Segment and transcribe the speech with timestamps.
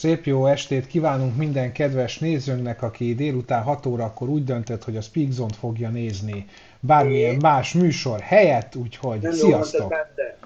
[0.00, 5.00] Szép jó estét kívánunk minden kedves nézőnknek, aki délután 6 órakor úgy döntött, hogy a
[5.00, 6.46] Speak Zone-t fogja nézni
[6.80, 9.94] bármilyen más műsor helyett, úgyhogy Nem sziasztok!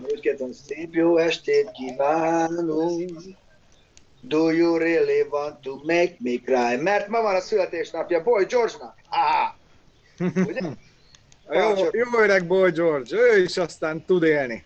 [0.09, 3.11] Jó, kérdem, szép jó estét kívánunk.
[4.21, 6.83] Do you really want to make me cry?
[6.83, 8.95] Mert ma van a születésnapja Boy George-nak.
[9.09, 10.61] Ah, ugye?
[11.61, 14.65] Jó, jó öreg Boy George, ő is aztán tud élni.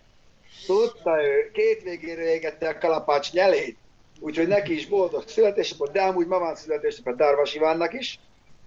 [0.65, 3.77] Tudta ő, két végére égette a kalapács nyelét,
[4.19, 8.19] úgyhogy neki is boldog születésnapot, de amúgy ma van születésnapja Darvas Ivánnak is,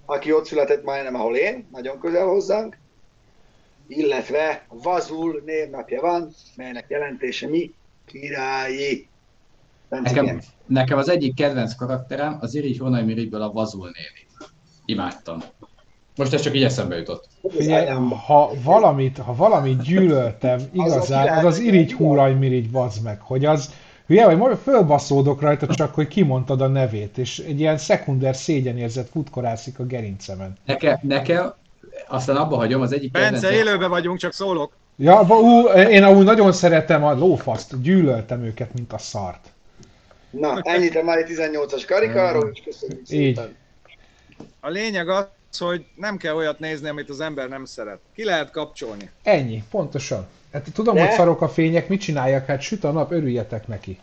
[0.06, 2.76] aki ott született majdnem, ahol én, nagyon közel hozzánk,
[3.86, 7.74] illetve Vazul névnapja van, melynek jelentése mi?
[8.06, 9.08] Királyi.
[9.88, 14.50] Nekem, nekem az egyik kedvenc karakterem az Irigy Honai Mirigyből a Vazul néni.
[14.84, 15.42] Imádtam.
[16.16, 17.28] Most ez csak így eszembe jutott.
[17.48, 17.88] Figyelj,
[18.26, 23.72] ha valamit, ha valamit gyűlöltem igazán, az az irigy húraj mirigy bazd meg, hogy az
[24.12, 29.08] hülye vagy, majd fölbaszódok rajta csak, hogy kimondtad a nevét, és egy ilyen szekunder szégyenérzet
[29.08, 30.52] futkorászik a gerincemen.
[30.66, 31.52] Nekem, nekem
[32.08, 34.72] aztán abba hagyom, az egyik Bence, kedvencem- élőben vagyunk, csak szólok.
[34.96, 39.48] Ja, ú, én amúgy nagyon szeretem a lófaszt, gyűlöltem őket, mint a szart.
[40.30, 43.06] Na, ennyit a mai 18-as karikáról, és köszönjük Így.
[43.06, 43.54] szépen.
[44.60, 45.26] A lényeg az,
[45.58, 47.98] hogy nem kell olyat nézni, amit az ember nem szeret.
[48.14, 49.10] Ki lehet kapcsolni.
[49.22, 50.26] Ennyi, pontosan.
[50.52, 52.46] Hát tudom, De- hogy szarok a fények, mit csináljak?
[52.46, 53.98] Hát süt a nap, örüljetek neki.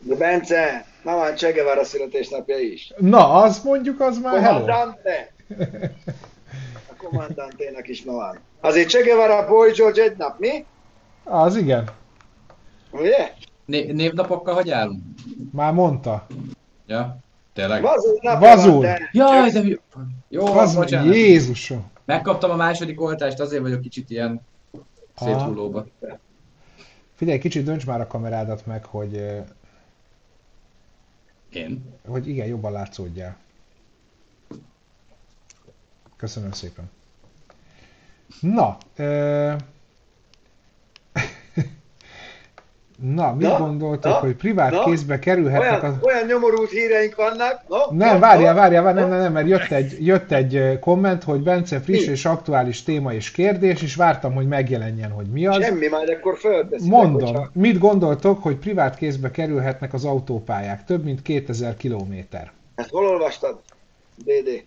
[0.00, 2.92] De Bence, ma van Che Guevara születésnapja is.
[2.98, 4.58] Na, az mondjuk, az már hello.
[4.58, 5.32] Kommandante!
[6.90, 8.38] A kommandanténak is ma van.
[8.60, 10.64] Azért Che Guevara, Boy George egy nap, mi?
[11.24, 11.90] Az igen,
[12.90, 13.32] Ugye?
[13.64, 15.02] Né- névnapokkal hogy állunk?
[15.52, 16.26] már mondta.
[16.86, 17.18] Ja,
[17.58, 17.82] tényleg?
[17.82, 18.72] Vazul napja Vazul.
[18.72, 19.08] van, de...
[19.12, 19.76] Jaj, de jó,
[20.28, 21.14] jó Az, bocsánat.
[21.14, 21.90] Jézusom.
[22.04, 24.40] Megkaptam a második oltást, azért vagyok kicsit ilyen
[25.16, 25.86] széthullóba.
[27.14, 29.14] Figyelj, kicsit dönts már a kamerádat meg, hogy,
[31.52, 31.94] Én?
[32.06, 33.36] hogy igen, jobban látszódjál.
[36.16, 36.90] Köszönöm szépen.
[38.40, 39.52] Na, ö...
[43.02, 46.02] Na, mit Na, gondoltok, na, hogy privát na, kézbe kerülhetnek Olyan, az...
[46.02, 47.62] olyan nyomorult híreink vannak.
[47.68, 51.24] No, Nem, no, várjál, várjál, várjál, nem, nem, nem, mert jött egy, jött egy komment,
[51.24, 52.12] hogy Bence friss Mi?
[52.12, 55.64] és aktuális téma és kérdés, és vártam, hogy megjelenjen, hogy mi az.
[55.64, 56.90] Semmi, majd akkor fölteszik.
[56.90, 60.84] Mondom, hogyha- mit gondoltok, hogy privát kézbe kerülhetnek az autópályák?
[60.84, 62.52] Több mint 2000 kilométer.
[62.74, 63.58] Ezt hol olvastad?
[64.24, 64.64] DD.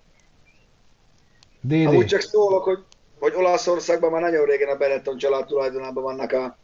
[1.62, 1.88] DD.
[1.88, 2.80] Amúgy csak szólok, hogy,
[3.20, 6.58] hogy Olaszországban már nagyon régen a Benetton család tulajdonában vannak a,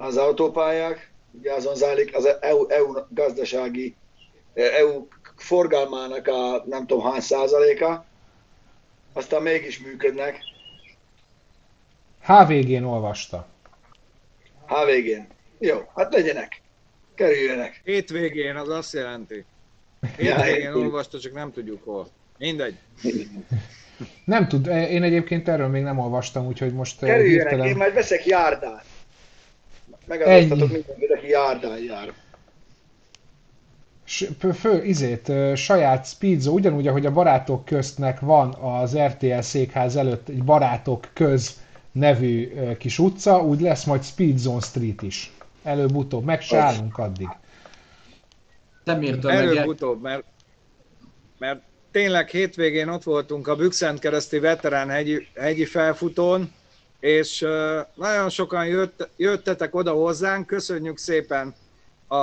[0.00, 1.10] az autópályák.
[1.32, 3.94] Ugye azon zajlik az EU, EU gazdasági,
[4.54, 5.06] EU
[5.36, 8.04] forgalmának a nem tudom hány százaléka.
[9.12, 10.40] Aztán mégis működnek.
[12.20, 13.46] HVG-n olvasta.
[14.66, 15.26] HVG-n.
[15.58, 16.60] Jó, hát legyenek.
[17.14, 17.80] Kerüljenek.
[17.84, 19.44] Hétvégén az azt jelenti.
[20.18, 20.84] Ja, Hétvégén hétvégén.
[20.84, 22.08] olvasta, csak nem tudjuk hol.
[22.38, 22.74] Mindegy.
[24.24, 27.76] Nem tud, én egyébként erről még nem olvastam, úgyhogy most ö, Kerüljenek, én hirtelen...
[27.76, 28.84] majd veszek járdát.
[30.10, 30.72] Megadóztatok Ennyi.
[30.72, 32.12] mindenkit, aki járdán jár.
[34.52, 40.44] Fő, izét, saját speedzone, ugyanúgy, ahogy a barátok köztnek van az RTL székház előtt egy
[40.44, 41.60] barátok köz
[41.92, 45.32] nevű kis utca, úgy lesz majd Speedzone Street is.
[45.62, 47.28] Előbb-utóbb, meg se állunk addig.
[48.84, 50.24] Szemírtől meg Előbb-utóbb, mert,
[51.38, 51.60] mert
[51.90, 56.52] tényleg hétvégén ott voltunk a Bükszent kereszti veterán hegyi, hegyi felfutón,
[57.00, 57.40] és
[57.94, 61.54] nagyon sokan jött, jöttetek oda hozzánk, köszönjük szépen
[62.08, 62.16] a,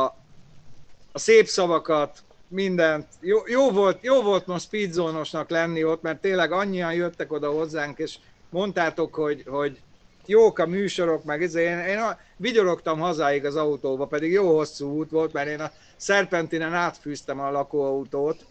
[1.12, 3.08] a szép szavakat, mindent.
[3.20, 7.98] Jó, jó, volt, jó volt most speedzónosnak lenni ott, mert tényleg annyian jöttek oda hozzánk,
[7.98, 8.16] és
[8.50, 9.80] mondtátok, hogy, hogy
[10.26, 14.98] jók a műsorok, meg ez, én, én a- vigyorogtam hazáig az autóba, pedig jó hosszú
[14.98, 18.46] út volt, mert én a Szerpentinen átfűztem a lakóautót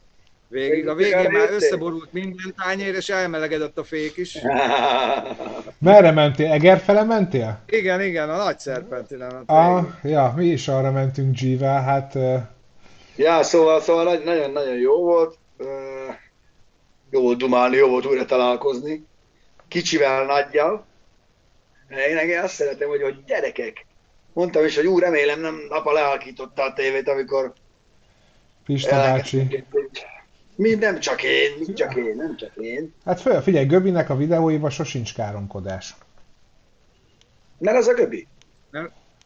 [0.48, 0.88] végig.
[0.88, 4.38] A végén már összeborult minden tányér, és elmelegedett a fék is.
[5.78, 6.50] Merre mentél?
[6.52, 7.60] Egerfele mentél?
[7.66, 9.43] Igen, igen, a nagy Szerpentinen.
[9.46, 12.37] Ah, ja, mi is arra mentünk G-vel, hát ö,
[13.16, 15.38] Ja, szóval, szóval nagy- nagyon-nagyon jó volt.
[15.56, 15.66] Ö,
[17.10, 19.06] Jó volt dumálni, jó volt újra találkozni.
[19.69, 20.87] Kicsivel, nagyjal.
[21.88, 23.87] Én, azt szeretem, hogy, hogy gyerekek.
[24.32, 27.52] Mondtam is, hogy ú, remélem nem apa lehalkította a tévét, amikor
[28.64, 29.64] Pista bácsi.
[30.56, 32.94] Mi nem csak én, mi csak én, nem csak én.
[33.05, 35.94] Hát föl, figyelj, Göbinek a videóiban sosincs káromkodás.
[37.58, 38.26] Mert az a göbi.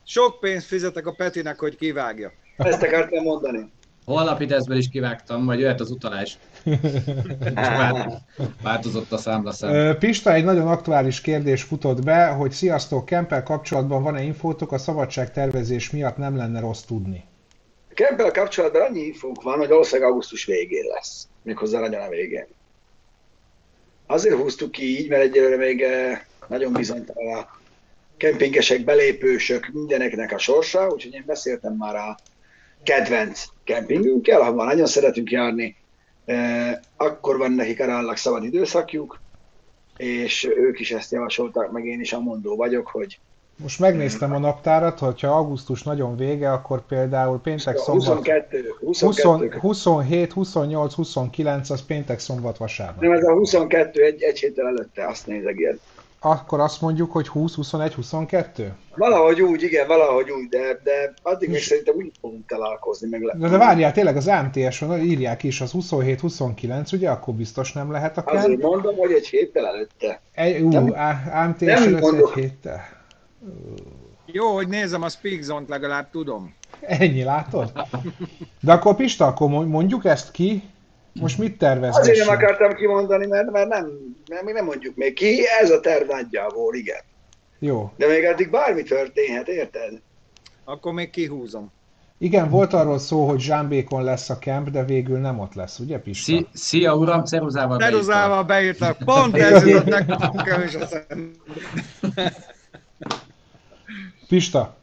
[0.04, 2.32] Sok pénzt fizetek a Petinek, hogy kivágja.
[2.56, 3.70] Ezt akartam mondani.
[4.04, 6.38] Holnapi tesztből is kivágtam, majd jöhet az utalás.
[8.62, 9.98] Változott a számlaszám.
[9.98, 15.90] Pista, egy nagyon aktuális kérdés futott be, hogy sziasztok, Kempel kapcsolatban van-e infótok, a szabadságtervezés
[15.90, 17.24] miatt nem lenne rossz tudni.
[17.90, 22.46] A kempel kapcsolatban annyi infónk van, hogy valószínűleg augusztus végén lesz, méghozzá nagyon a végén.
[24.06, 27.58] Azért húztuk ki így, mert egyelőre még eh, nagyon bizonytalan a
[28.16, 32.16] kempingesek, belépősök, mindeneknek a sorsa, úgyhogy én beszéltem már a
[32.82, 35.76] kedvenc kempingünkkel, ahol nagyon szeretünk járni,
[36.24, 39.20] eh, akkor van nekik aránylag szabad időszakjuk,
[39.96, 43.18] és ők is ezt javasolták, meg én is amondó vagyok, hogy
[43.62, 48.06] most megnéztem a naptárat, hogyha augusztus nagyon vége, akkor például péntek, szombat...
[48.06, 49.58] 22, 22.
[49.58, 53.00] 27, 28, 29, az péntek, szombat, vasárnap.
[53.00, 55.80] Nem, ez a 22 egy, egy héttel előtte, azt nézek ilyen.
[56.22, 58.72] Akkor azt mondjuk, hogy 20, 21, 22?
[58.96, 63.08] Valahogy úgy, igen, valahogy úgy, de, de addig még szerintem úgy fogunk találkozni.
[63.08, 63.34] Meg le...
[63.38, 68.16] De, de várjál, tényleg az AMTS-on írják is, az 27-29, ugye, akkor biztos nem lehet
[68.16, 70.20] a Azért mondom, hogy egy héttel előtte.
[70.32, 70.94] Egy, ú, Nem-
[71.32, 72.98] AMTS nem előtt egy héttel.
[74.26, 76.54] Jó, hogy nézem a Speak Zone-t, legalább tudom.
[76.80, 77.72] Ennyi, látod?
[78.60, 80.62] De akkor Pista, akkor mondjuk ezt ki,
[81.12, 82.10] most mit tervezgessünk?
[82.10, 83.90] Azért nem akartam kimondani, mert, mert nem,
[84.30, 87.00] mert mi nem mondjuk még ki, ez a terv nagyjából, igen.
[87.58, 87.92] Jó.
[87.96, 90.00] De még addig bármi történhet, érted?
[90.64, 91.72] Akkor még kihúzom.
[92.18, 95.98] Igen, volt arról szó, hogy Zsámbékon lesz a kemp, de végül nem ott lesz, ugye
[95.98, 96.32] Pista?
[96.32, 98.00] Szi- Szia uram, ceruzával beírtam.
[98.00, 100.76] Ceruzával beírtak, pont ez jutott nekem is.
[104.30, 104.76] Pista,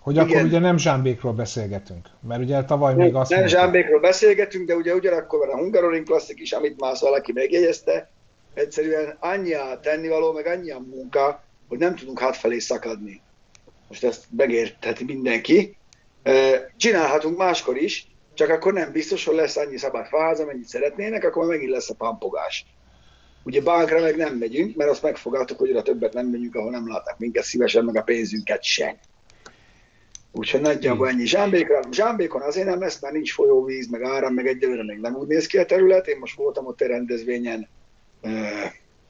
[0.00, 0.28] hogy Igen.
[0.28, 4.66] akkor ugye nem Zsámbékról beszélgetünk, mert ugye tavaly Nem, még azt nem mondta- Zsámbékról beszélgetünk,
[4.66, 8.10] de ugye ugyanakkor van a Hungaroring Classic is, amit már valaki megjegyezte.
[8.54, 13.20] Egyszerűen annyi a tennivaló, meg annyi a munka, hogy nem tudunk hátfelé szakadni.
[13.88, 15.76] Most ezt megértheti mindenki.
[16.76, 21.46] Csinálhatunk máskor is, csak akkor nem biztos, hogy lesz annyi szabad faház, amennyit szeretnének, akkor
[21.46, 22.66] megint lesz a pampogás.
[23.48, 26.88] Ugye bánkra meg nem megyünk, mert azt megfogadtuk, hogy oda többet nem megyünk, ahol nem
[26.88, 28.96] látnak minket szívesen, meg a pénzünket sem.
[30.32, 31.26] Úgyhogy nagyjából ennyi.
[31.26, 35.26] Zsámbékra, Zsámbékon azért nem lesz, mert nincs folyóvíz, meg áram, meg egyelőre még nem úgy
[35.26, 36.06] néz ki a terület.
[36.06, 37.68] Én most voltam ott egy rendezvényen,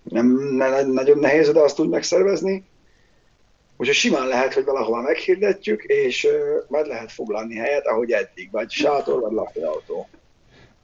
[0.02, 0.26] nem,
[0.56, 2.64] ne, nagyon nehéz oda azt úgy megszervezni.
[3.76, 6.28] Úgyhogy simán lehet, hogy valahova meghirdetjük, és
[6.68, 10.08] majd lehet foglalni helyet, ahogy eddig, vagy sátor, vagy lakóautó.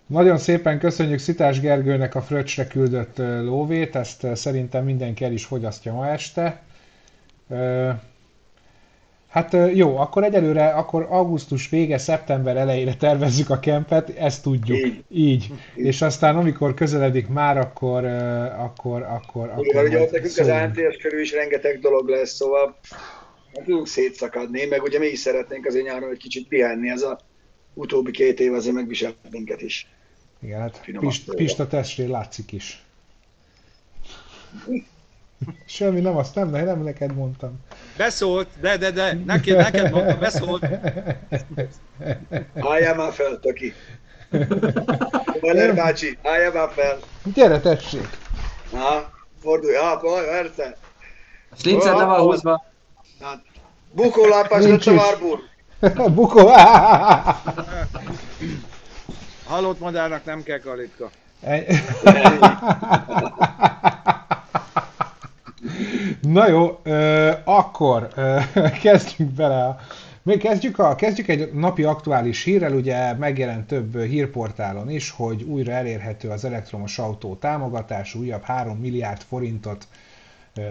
[0.06, 5.93] Nagyon szépen köszönjük Szitás Gergőnek a fröccsre küldött lóvét, ezt szerintem mindenki el is fogyasztja
[5.93, 6.62] ma este.
[9.29, 14.79] Hát jó, akkor egyelőre, akkor augusztus vége, szeptember elejére tervezzük a kempet, ezt tudjuk.
[14.79, 15.05] Így.
[15.11, 15.51] Így.
[15.75, 20.49] És aztán amikor közeledik már, akkor, akkor, akkor, akkor Ugye, ugye majd ott nekünk az.
[20.49, 22.79] ANTS körül is rengeteg dolog lesz, szóval
[23.53, 27.19] nem tudunk szétszakadni, meg ugye mi is szeretnénk azért nyáron egy kicsit pihenni, ez a
[27.75, 29.94] utóbbi két év azért megviselt minket is.
[30.44, 31.35] Igen, hát Pist.
[31.35, 32.82] Pista testén látszik is.
[35.67, 37.61] Semmi, nem azt nem, nem neked mondtam.
[37.96, 40.67] Beszólt, de, de, de, neki, neked mondta, beszólt.
[42.55, 43.75] Álljál már fel, Toki!
[45.41, 46.98] Valer bácsi, álljál már fel!
[47.34, 48.08] Gyere, tessék!
[48.72, 49.10] Na,
[49.41, 50.77] fordulj, ha, baj, verte!
[51.56, 52.65] Slincet le van húzva.
[53.93, 54.84] Nincs lett a is.
[54.84, 55.39] várbur!
[56.15, 56.48] Bukó!
[59.46, 61.10] Halott madárnak nem kell kalitka.
[66.20, 68.39] Na jó, ö, akkor ö,
[68.82, 69.77] kezdjünk bele.
[70.22, 75.72] Még kezdjük, a, kezdjük egy napi aktuális hírrel, ugye megjelent több hírportálon is, hogy újra
[75.72, 79.89] elérhető az elektromos autó támogatás, újabb 3 milliárd forintot
[80.56, 80.63] ö,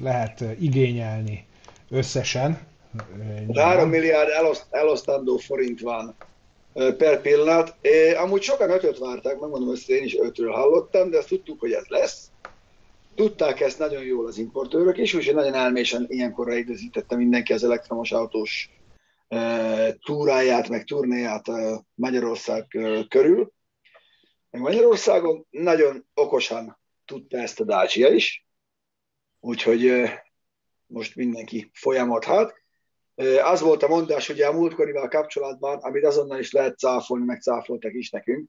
[0.00, 1.46] lehet igényelni
[1.90, 2.58] összesen.
[3.48, 6.14] Ö, 3 milliárd eloszt, elosztandó forint van
[6.74, 7.76] per pillanat.
[8.16, 11.84] Amúgy sokan ötöt várták, megmondom ezt, én is ötről hallottam, de azt tudtuk, hogy ez
[11.88, 12.30] lesz.
[13.14, 18.12] Tudták ezt nagyon jól az importőrök is, úgyhogy nagyon elmésen ilyenkorra időzítette mindenki az elektromos
[18.12, 18.70] autós
[20.04, 22.66] túráját, meg turnéját ö, Magyarország
[23.08, 23.52] körül.
[24.50, 28.46] Meg Magyarországon nagyon okosan tudta ezt a Dacia is,
[29.40, 30.10] úgyhogy
[30.86, 32.63] most mindenki folyamodhat.
[33.44, 37.92] Az volt a mondás ugye a múltkorival kapcsolatban, amit azonnal is lehet cáfolni, meg cáfoltak
[37.92, 38.48] is nekünk,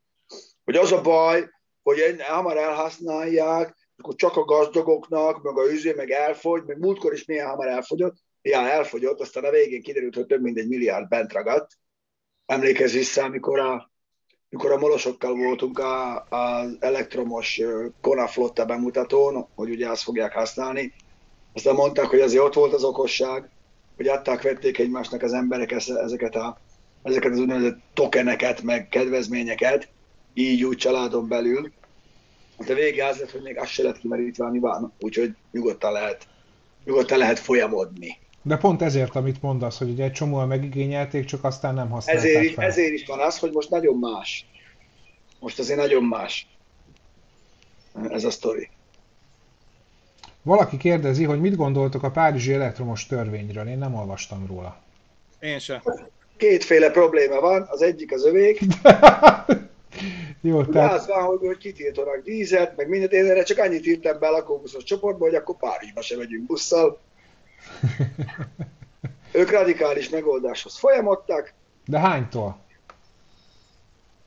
[0.63, 1.49] hogy az a baj,
[1.83, 7.25] hogy hamar elhasználják, akkor csak a gazdagoknak, meg a üzé, meg elfogy, meg múltkor is
[7.25, 11.33] milyen hamar elfogyott, ja, elfogyott, aztán a végén kiderült, hogy több mint egy milliárd bent
[11.33, 11.71] ragadt.
[12.45, 13.91] Emlékezz vissza, amikor a,
[14.49, 20.33] amikor a molosokkal voltunk a- az elektromos ö, Kona flotta bemutatón, hogy ugye azt fogják
[20.33, 20.93] használni,
[21.53, 23.49] aztán mondták, hogy azért ott volt az okosság,
[23.95, 26.57] hogy adták, vették egymásnak az emberek ezeket, a,
[27.03, 29.87] ezeket az úgynevezett tokeneket, meg kedvezményeket,
[30.33, 31.71] így úgy családon belül.
[32.65, 36.27] De vége az lett, hogy még azt se lett kimerítve, ami van, úgyhogy nyugodtan lehet,
[36.85, 38.17] nyugodtan lehet folyamodni.
[38.41, 42.53] De pont ezért, amit mondasz, hogy ugye egy csomóan megigényelték, csak aztán nem használták Ezért
[42.53, 42.65] fel.
[42.65, 44.45] ezért is van az, hogy most nagyon más.
[45.39, 46.47] Most azért nagyon más.
[48.09, 48.69] Ez a sztori.
[50.45, 53.67] Valaki kérdezi, hogy mit gondoltok a Párizsi elektromos törvényről.
[53.67, 54.77] Én nem olvastam róla.
[55.39, 55.83] Én se.
[56.37, 58.59] Kétféle probléma van, az egyik az övék,
[60.41, 63.85] Jó, Ugye tehát az van, hogy, hogy kitiltanak dízet, meg mindent, én erre csak annyit
[63.85, 66.99] írtam be a lakóbuszos csoportba, hogy akkor Párizsba se megyünk busszal.
[69.31, 71.53] Ők radikális megoldáshoz folyamodtak,
[71.85, 72.63] de hánytól?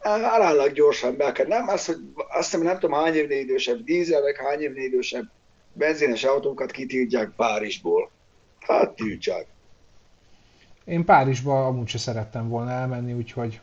[0.03, 1.47] aránylag gyorsan be kell.
[1.47, 5.31] Nem, az, hogy azt hiszem, nem tudom hány évnél idősebb dízel, meg hány évnél idősebb
[5.79, 8.11] benzines autókat kitiltják Párizsból.
[8.59, 9.47] Hát tiltsák.
[10.85, 13.61] Én Párizsba amúgy se szerettem volna elmenni, úgyhogy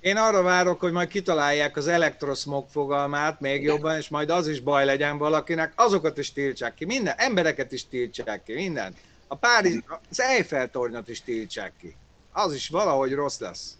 [0.00, 4.60] Én arra várok, hogy majd kitalálják az elektroszmog fogalmát még jobban, és majd az is
[4.60, 8.94] baj legyen valakinek, azokat is tiltsák ki, minden, embereket is tiltsák ki, minden.
[9.26, 9.78] A Párizs,
[10.10, 11.96] az Eiffel tornyot is tiltsák ki.
[12.32, 13.76] Az is valahogy rossz lesz.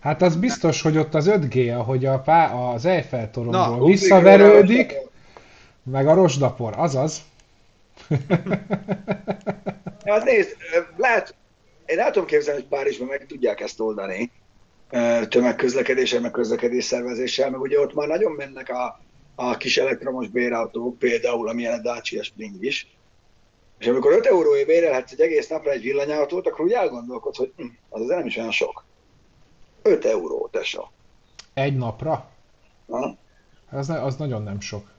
[0.00, 3.98] hát az biztos, hogy ott az 5G, ahogy a pá, az Eiffel Na, toronyból ugrik
[3.98, 5.09] visszaverődik,
[5.82, 7.22] meg a rozsdapor, azaz.
[10.04, 10.56] Hát nézd,
[10.96, 11.34] lehet,
[11.86, 14.30] én el tudom képzelni, hogy Párizsban meg tudják ezt oldani
[15.28, 19.00] tömegközlekedéssel, meg közlekedés szervezéssel, meg ugye ott már nagyon mennek a,
[19.34, 22.96] a kis elektromos bérautók, például amilyen a Dacia Spring is.
[23.78, 27.66] És amikor 5 euróért bérelhetsz egy egész napra egy villanyautót, akkor úgy elgondolkodsz, hogy hm,
[27.88, 28.84] az nem is olyan sok.
[29.82, 30.90] 5 euró, tesó.
[31.54, 32.30] Egy napra?
[32.86, 33.16] Na?
[33.70, 34.90] Az, ne, az nagyon nem sok.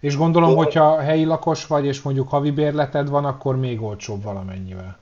[0.00, 4.98] És gondolom, hogyha helyi lakos vagy, és mondjuk havi bérleted van, akkor még olcsóbb valamennyivel.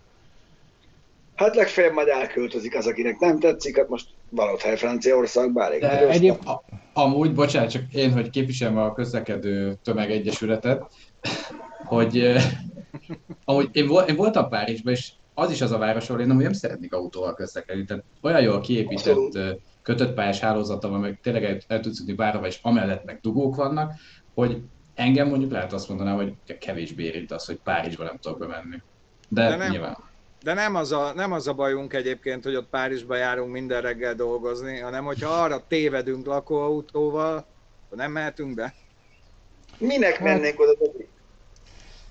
[1.35, 6.09] Hát legfeljebb majd elköltözik az, akinek nem tetszik, hát most valót hely Franciaországban elég De
[6.09, 10.83] egyéb- A, amúgy, bocsánat, csak én, hogy képviselem a közlekedő tömegegyesületet,
[11.85, 12.45] hogy eh,
[13.45, 16.43] amúgy én, vol, én voltam Párizsban, és az is az a város, ahol én amúgy
[16.43, 17.85] nem szeretnék autóval közlekedni.
[17.85, 19.39] Tehát olyan jól kiépített
[19.83, 23.57] kötött pályás hálózata van, meg tényleg el, el tudsz jutni bárhova, és amellett meg dugók
[23.57, 23.93] vannak,
[24.35, 24.63] hogy
[24.95, 28.83] engem mondjuk lehet azt mondanám, hogy kevésbé érint az, hogy Párizsba nem tudok bemenni.
[29.29, 29.71] De, De nem.
[29.71, 29.97] nyilván.
[30.43, 34.15] De nem az, a, nem az a bajunk egyébként, hogy ott Párizsba járunk minden reggel
[34.15, 37.37] dolgozni, hanem hogyha arra tévedünk lakóautóval,
[37.87, 38.75] akkor nem mehetünk be.
[39.79, 40.73] Minek mennénk oda?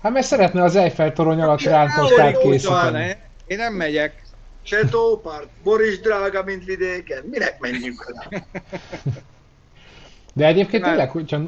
[0.02, 3.16] Hát mert szeretne az Eiffel torony alatt Ahogy készíteni.
[3.46, 4.22] Én nem megyek.
[4.62, 7.24] Se tópart, Boris drága, mint vidéken.
[7.30, 8.44] Minek menjünk oda?
[10.34, 11.40] De egyébként tényleg, hogyha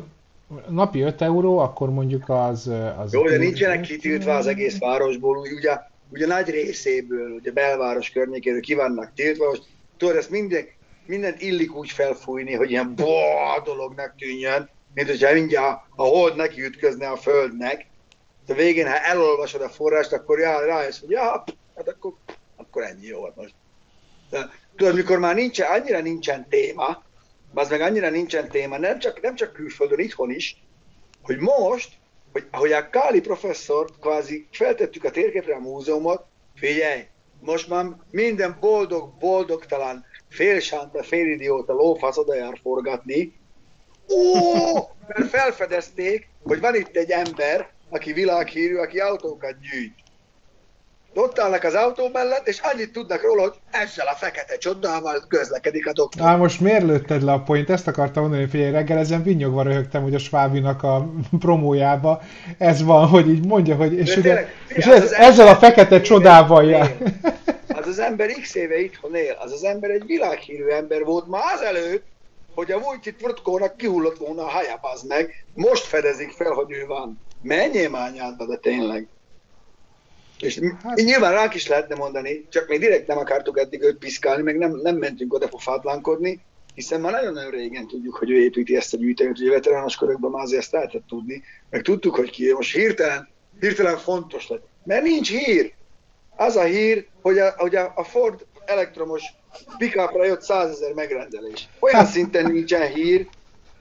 [0.68, 2.70] napi 5 euró, akkor mondjuk az...
[2.98, 8.10] az Jó, de nincsenek kitiltva az egész városból, úgy, ugye, ugye nagy részéből, ugye belváros
[8.10, 9.62] környékéről ki vannak tiltva, most
[9.96, 10.66] tudod, ezt minden,
[11.06, 16.64] mindent illik úgy felfújni, hogy ilyen boa dolognak tűnjön, mint hogyha mindjárt a hold neki
[16.64, 17.86] ütközne a földnek,
[18.46, 21.44] de végén, ha elolvasod a forrást, akkor já, rájössz, hogy ja,
[21.76, 22.12] hát akkor,
[22.56, 23.54] akkor ennyi jó volt most.
[24.30, 27.02] De, tudod, mikor már nincsen, annyira nincsen téma,
[27.58, 30.62] az meg annyira nincsen téma, nem csak, nem csak külföldön, itthon is,
[31.22, 31.92] hogy most,
[32.32, 37.06] hogy, hogy a Káli professzor kvázi feltettük a térképre a múzeumot, figyelj,
[37.40, 43.34] most már minden boldog, boldogtalan, félsánta, félidióta lófasz oda jár forgatni,
[44.08, 44.74] Ó,
[45.06, 49.94] mert felfedezték, hogy van itt egy ember, aki világhírű, aki autókat gyűjt.
[51.18, 55.86] Ott állnak az autó mellett, és annyit tudnak róla, hogy ezzel a fekete csodával közlekedik
[55.86, 56.26] a doktor.
[56.26, 57.70] Á, most miért lőtted le a point?
[57.70, 61.08] Ezt akartam mondani, hogy figyelj, reggel ezen vinnyogva röhögtem, hogy a Svábinak a
[61.40, 62.22] promójába
[62.58, 63.92] ez van, hogy így mondja, hogy...
[63.92, 66.96] És, De ugye, tényleg, és ez, az ezzel a fekete csodával jár.
[67.68, 71.42] Az az ember x éve itthon él, az az ember egy világhírű ember volt már
[71.54, 72.04] azelőtt,
[72.54, 75.44] hogy a Vujtit Vrtkónak kihullott volna a haja, az meg.
[75.54, 77.20] Most fedezik fel, hogy ő van.
[77.42, 79.08] Menjél már anyádba, de tényleg.
[80.40, 80.96] És Hát- hát...
[80.96, 84.80] nyilván ránk is lehetne mondani, csak mi direkt nem akartuk eddig őt piszkálni, meg nem,
[84.82, 86.40] nem mentünk oda pofátlankodni,
[86.74, 90.42] hiszen már nagyon-nagyon régen tudjuk, hogy ő építi ezt a gyűjteményt, ugye veterános körökben már
[90.42, 93.28] azért ezt lehetett tudni, meg tudtuk, hogy ki, most hirtelen,
[93.60, 94.66] hirtelen fontos lett.
[94.84, 95.72] Mert nincs hír.
[96.36, 99.22] Az a hír, hogy a, hogy a, Ford elektromos
[99.78, 101.68] pickupra jött 100 ezer megrendelés.
[101.78, 103.28] Olyan szinten nincsen hír,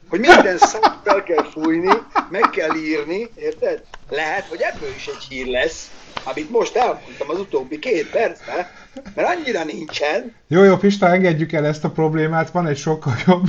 [0.08, 1.92] hogy minden szót fel kell fújni,
[2.30, 3.82] meg kell írni, érted?
[4.08, 5.90] Lehet, hogy ebből is egy hír lesz,
[6.26, 8.66] amit most elmondtam az utóbbi két percben,
[9.14, 13.46] mert annyira nincsen, Jó, jó, Pista, engedjük el ezt a problémát, van egy sokkal jobb.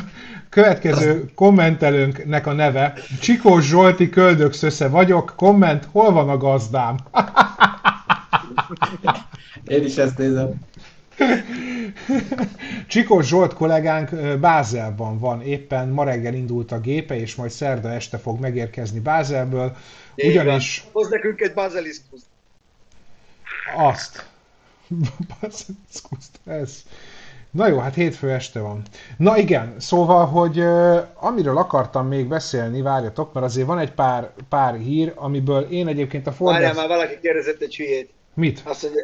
[0.49, 6.97] Következő kommentelőnknek a neve, Csikós Zsolti köldökszösze vagyok, komment, hol van a gazdám?
[9.67, 10.53] Én is ezt nézem.
[12.87, 18.17] Csikós Zsolt kollégánk Bázelban van, éppen ma reggel indult a gépe, és majd szerda este
[18.17, 19.75] fog megérkezni Bázelből,
[20.15, 22.25] ugyanis hoz nekünk egy baziliszkuszt.
[23.75, 24.25] Azt.
[26.45, 26.83] ez.
[27.51, 28.81] Na jó, hát hétfő este van.
[29.17, 34.31] Na igen, szóval, hogy uh, amiről akartam még beszélni, várjatok, mert azért van egy pár,
[34.49, 36.53] pár hír, amiből én egyébként a Ford...
[36.53, 38.13] Várjál, már valaki kérdezett egy hülyét.
[38.33, 38.61] Mit?
[38.65, 39.01] Azt mondja,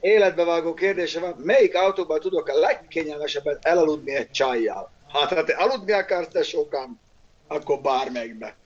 [0.00, 4.90] életbevágó kérdése van, melyik autóban tudok a legkényelmesebben elaludni egy csajjal?
[5.12, 7.00] Hát, ha te aludni akarsz, te sokan,
[7.46, 8.56] akkor bármelyikbe.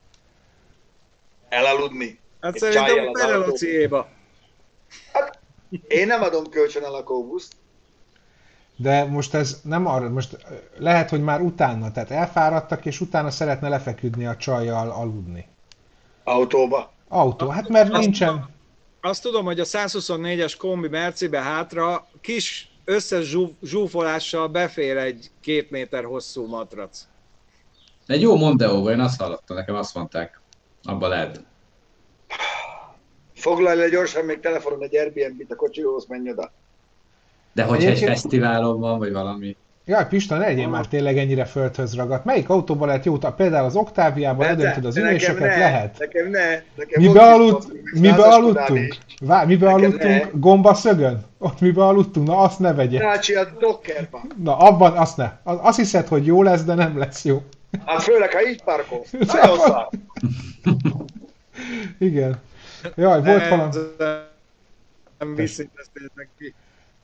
[1.48, 2.18] Elaludni.
[2.40, 4.08] Hát szerintem a Perelociéba.
[5.12, 5.38] Hát,
[5.88, 7.52] én nem adom kölcsön a lakóbuszt.
[8.76, 10.46] De most ez nem arra, most
[10.78, 15.48] lehet, hogy már utána, tehát elfáradtak, és utána szeretne lefeküdni a csajjal aludni.
[16.24, 16.92] Autóba?
[17.08, 18.48] Autó, hát mert azt nincsen...
[19.00, 26.04] Azt tudom, hogy a 124-es kombi Mercibe hátra kis összes zsúfolással befér egy két méter
[26.04, 27.06] hosszú matrac.
[28.06, 30.40] Egy jó Mondeo, én azt hallottam, nekem azt mondták.
[30.82, 31.44] Abba lehet.
[33.40, 36.52] Foglalj le gyorsan még telefonon egy Airbnb-t a kocsihoz, menj oda.
[37.52, 39.56] De hogyha egy fesztiválon van, vagy valami.
[39.84, 42.24] Jaj, Pista, ne legyél már tényleg ennyire földhöz ragadt.
[42.24, 43.18] Melyik autóban lehet jó?
[43.36, 45.38] Például az Oktáviában ledöntöd az üléseket?
[45.38, 45.98] ne, lehet.
[45.98, 46.48] Nekem ne.
[46.74, 48.96] Nekem mibe, aludt, mibe aludtunk?
[49.20, 50.02] Vá, mibe nekem aludtunk?
[50.02, 50.30] Ne.
[50.32, 51.24] Gomba szögön?
[51.38, 52.26] Ott mibe aludtunk?
[52.26, 52.98] Na azt ne vegye.
[52.98, 54.32] Nácsi a dokkerban.
[54.42, 55.32] Na abban azt ne.
[55.42, 57.42] Azt hiszed, hogy jó lesz, de nem lesz jó.
[57.86, 59.04] Hát főleg, ha így parkol.
[61.98, 62.40] Igen.
[62.96, 63.76] Jaj, volt valami...
[65.18, 66.54] Nem visszintesztétek ki.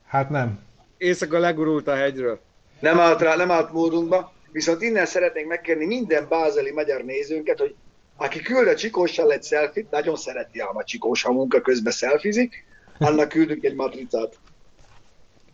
[0.05, 0.59] Hát nem.
[0.97, 2.39] Éjszaka legurult a hegyről.
[2.79, 7.75] Nem állt, rá, nem állt módunkba, viszont innen szeretnénk megkérni minden bázeli magyar nézőnket, hogy
[8.15, 12.65] aki küld a Csikóssal egy selfit, nagyon szereti ám a Csikós, ha munka közben szelfizik,
[12.97, 14.39] annak küldünk egy matricát.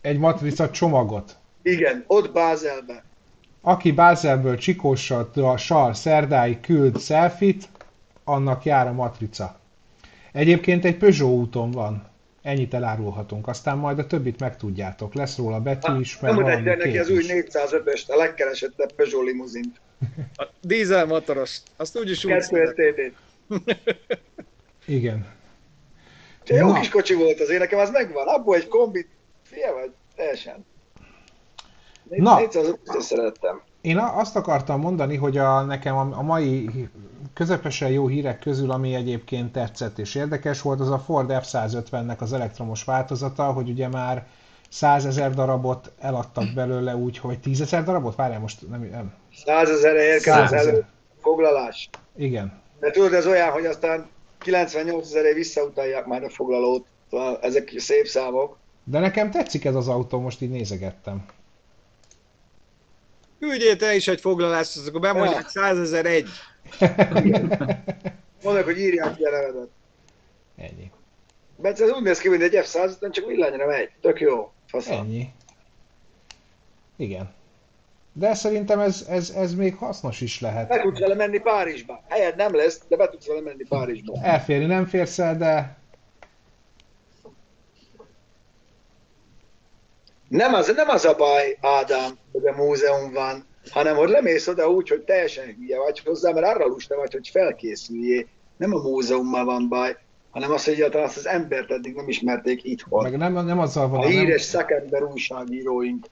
[0.00, 1.36] Egy matrica csomagot?
[1.62, 3.04] Igen, ott Bázelbe.
[3.60, 7.68] Aki Bázelből Csikóssal a sar szerdáig küld selfit,
[8.24, 9.58] annak jár a matrica.
[10.34, 12.08] Egyébként egy Peugeot úton van.
[12.42, 15.14] Ennyit elárulhatunk, aztán majd a többit megtudjátok.
[15.14, 19.80] Lesz róla betű is, meg Nem mutatja neki az új 405-öst, a legkeresettebb Peugeot limuzint.
[20.36, 22.32] A dízel motoros, azt úgyis úgy
[24.86, 25.26] Igen.
[26.44, 28.26] De jó kis kocsi volt az én, nekem az megvan.
[28.26, 29.08] Abból egy kombit,
[29.42, 30.66] fia vagy, teljesen.
[32.08, 33.62] Na, 405 szerettem.
[33.84, 36.70] Én azt akartam mondani, hogy a, nekem a, a mai
[37.34, 42.32] közepesen jó hírek közül, ami egyébként tetszett és érdekes volt, az a Ford F-150-nek az
[42.32, 44.26] elektromos változata, hogy ugye már
[44.68, 48.16] 100 ezer darabot eladtak belőle úgy, hogy 10 ezer darabot?
[48.16, 48.88] Várjál, most nem...
[48.90, 49.12] nem.
[49.44, 50.84] 100 ezer érkezett elő
[51.20, 51.90] foglalás.
[52.16, 52.60] Igen.
[52.80, 54.06] De tudod, ez olyan, hogy aztán
[54.38, 56.86] 98 ezeré visszautalják már a foglalót.
[57.40, 58.56] Ezek szép számok.
[58.84, 61.24] De nekem tetszik ez az autó, most így nézegettem.
[63.48, 66.28] Küldjél te is egy foglalást, akkor bemondják 100 ezer egy.
[68.42, 69.68] Mondok, hogy írják ki a nevedet.
[70.56, 70.90] Ennyi.
[71.62, 73.90] Mert ez úgy néz ki, mint egy f 100 csak villanyra megy.
[74.00, 74.52] Tök jó.
[74.66, 74.98] Faszal.
[74.98, 75.28] Ennyi.
[76.96, 77.32] Igen.
[78.12, 80.68] De szerintem ez, ez, ez még hasznos is lehet.
[80.68, 82.02] Be tudsz vele menni Párizsba.
[82.08, 84.18] Helyed nem lesz, de be tudsz vele menni Párizsba.
[84.22, 85.76] Elférni nem férsz el, de...
[90.34, 94.70] Nem az, nem az a baj, Ádám, hogy a múzeum van, hanem hogy lemész oda
[94.70, 98.26] úgy, hogy teljesen hülye vagy hozzá, mert arra lusta vagy, hogy felkészüljé.
[98.56, 99.96] Nem a múzeummal van baj,
[100.30, 103.02] hanem az, hogy egyáltalán azt az embert eddig nem ismerték itthon.
[103.02, 104.00] Meg nem, nem azzal van.
[104.00, 104.60] A híres nem...
[104.60, 106.06] szakember újságíróink.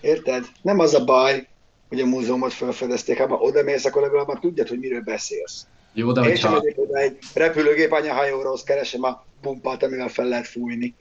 [0.00, 0.44] Érted?
[0.62, 1.46] Nem az a baj,
[1.88, 5.66] hogy a múzeumot felfedezték, ha oda mész, akkor legalább már tudjad, hogy miről beszélsz.
[5.92, 10.94] Jó, de Én sem oda egy repülőgép anyahajóról, keresem a pumpát, amivel fel lehet fújni.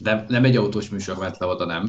[0.00, 1.88] De nem egy autós műsor ment le oda, nem?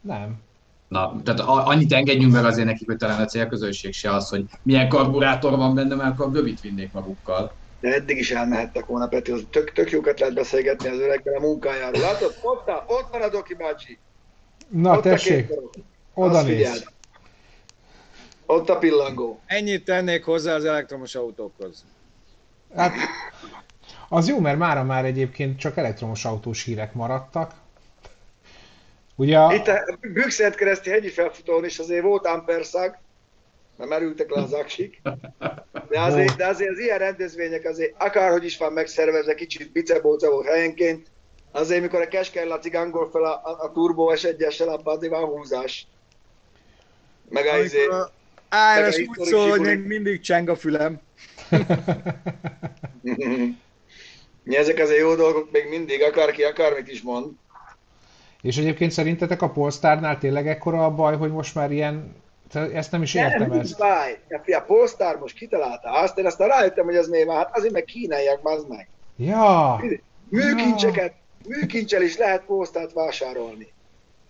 [0.00, 0.44] Nem.
[0.88, 4.88] Na, tehát annyit engedjünk meg azért nekik, hogy talán a célközönség se az, hogy milyen
[4.88, 7.52] karburátor van benne, mert akkor rövid vinnék magukkal.
[7.80, 11.40] De eddig is elmehettek volna, Peti, az tök, tök jókat lehet beszélgetni az öreggel a
[11.40, 12.00] munkájáról.
[12.00, 13.98] Látod, ott, a, ott van a Doki bácsi.
[14.68, 15.52] Na, ott tessék,
[16.14, 16.86] oda néz.
[18.46, 19.40] Ott a pillangó.
[19.46, 21.84] Ennyit tennék hozzá az elektromos autókhoz.
[22.76, 22.92] Hát,
[24.08, 27.54] az jó, mert mára már egyébként csak elektromos autós hírek maradtak.
[29.14, 29.54] Ugye a...
[29.54, 32.96] Itt a Bükszent kereszti hegyi felfutón is azért volt amperszag,
[33.76, 35.02] mert merültek le az aksik.
[35.88, 40.46] De azért, de azért az ilyen rendezvények azért akárhogy is van megszervezve, kicsit bicebóca volt
[40.46, 41.06] helyenként,
[41.52, 45.24] azért mikor a Keskely Laci gangol fel a, a, a Turbo S1-essel, abban azért van
[45.24, 45.86] húzás.
[47.28, 47.88] Meg a izé...
[48.48, 51.00] ARS úgy szól, hogy még mindig cseng a fülem.
[54.46, 57.32] Ezek azért jó dolgok még mindig, akárki akármit is mond.
[58.42, 62.14] És egyébként szerintetek a Polestarnál tényleg ekkora a baj, hogy most már ilyen
[62.54, 63.78] ezt nem is értem nem, ezt.
[63.78, 64.18] Báj.
[64.28, 68.40] A Polestar most kitalálta azt, én aztán rájöttem, hogy ez van, hát azért meg kínaiak,
[68.42, 68.88] az meg.
[69.16, 69.80] Ja.
[70.28, 71.14] Műkincseket,
[71.48, 73.72] műkincsel is lehet posztát vásárolni.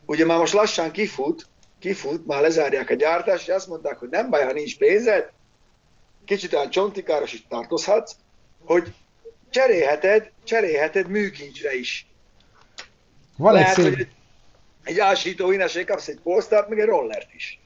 [0.06, 1.46] Ugye már most lassan kifut,
[1.78, 5.30] kifut, már lezárják a gyártást, és azt mondták, hogy nem baj, ha nincs pénzed,
[6.24, 8.16] kicsit olyan csontikáros is tartozhatsz,
[8.64, 8.92] hogy
[9.56, 12.06] cserélheted, cserélheted műkincsre is.
[13.36, 14.00] Van Lehet, egy hogy szép...
[14.00, 14.08] egy,
[14.82, 17.60] egy ásító inesé kapsz egy posztát, meg egy rollert is.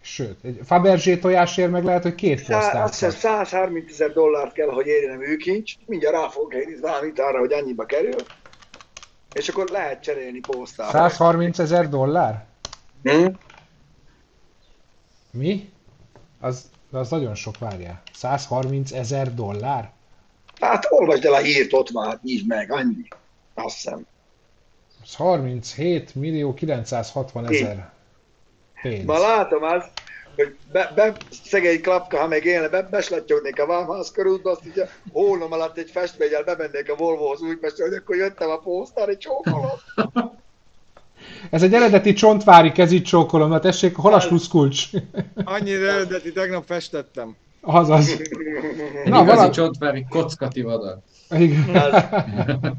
[0.00, 3.22] Sőt, egy Fabergé tojásért meg lehet, hogy két posztát Azt hiszem kapsz.
[3.22, 7.52] 130 ezer dollárt kell, hogy érjen a műkincs, mindjárt rá fogok helyni valamit arra, hogy
[7.52, 8.16] annyiba kerül,
[9.32, 10.90] és akkor lehet cserélni posztára.
[10.90, 12.44] 130 ezer dollár?
[13.02, 13.26] Hm?
[15.30, 15.72] Mi?
[16.40, 18.02] Az, az nagyon sok, várjál.
[18.12, 19.94] 130 ezer dollár?
[20.60, 23.08] Hát olvasd el a hírt, ott van, hát nyisd meg, annyi.
[23.54, 24.06] Azt hiszem.
[25.02, 27.90] Az 37 millió 960 ezer
[28.82, 29.04] pénz.
[29.04, 29.90] Ma látom azt,
[30.36, 34.88] hogy be, be szegény klapka, ha meg élne, be, beslattyognék a Vámház körútba, azt ugye
[35.12, 39.70] hónom alatt egy festménnyel bemennék a Volvohoz Újpestre, hogy akkor jöttem a posztár, egy csókolom.
[41.50, 44.88] Ez egy eredeti csontvári kezítsókolom, na tessék, hol a sluszkulcs?
[45.44, 47.36] Annyira eredeti, tegnap festettem.
[47.68, 48.08] Azaz.
[48.10, 48.30] Egy
[49.10, 50.98] Na, igazi vala- csontvári kockati vadar.
[51.30, 51.64] Igen.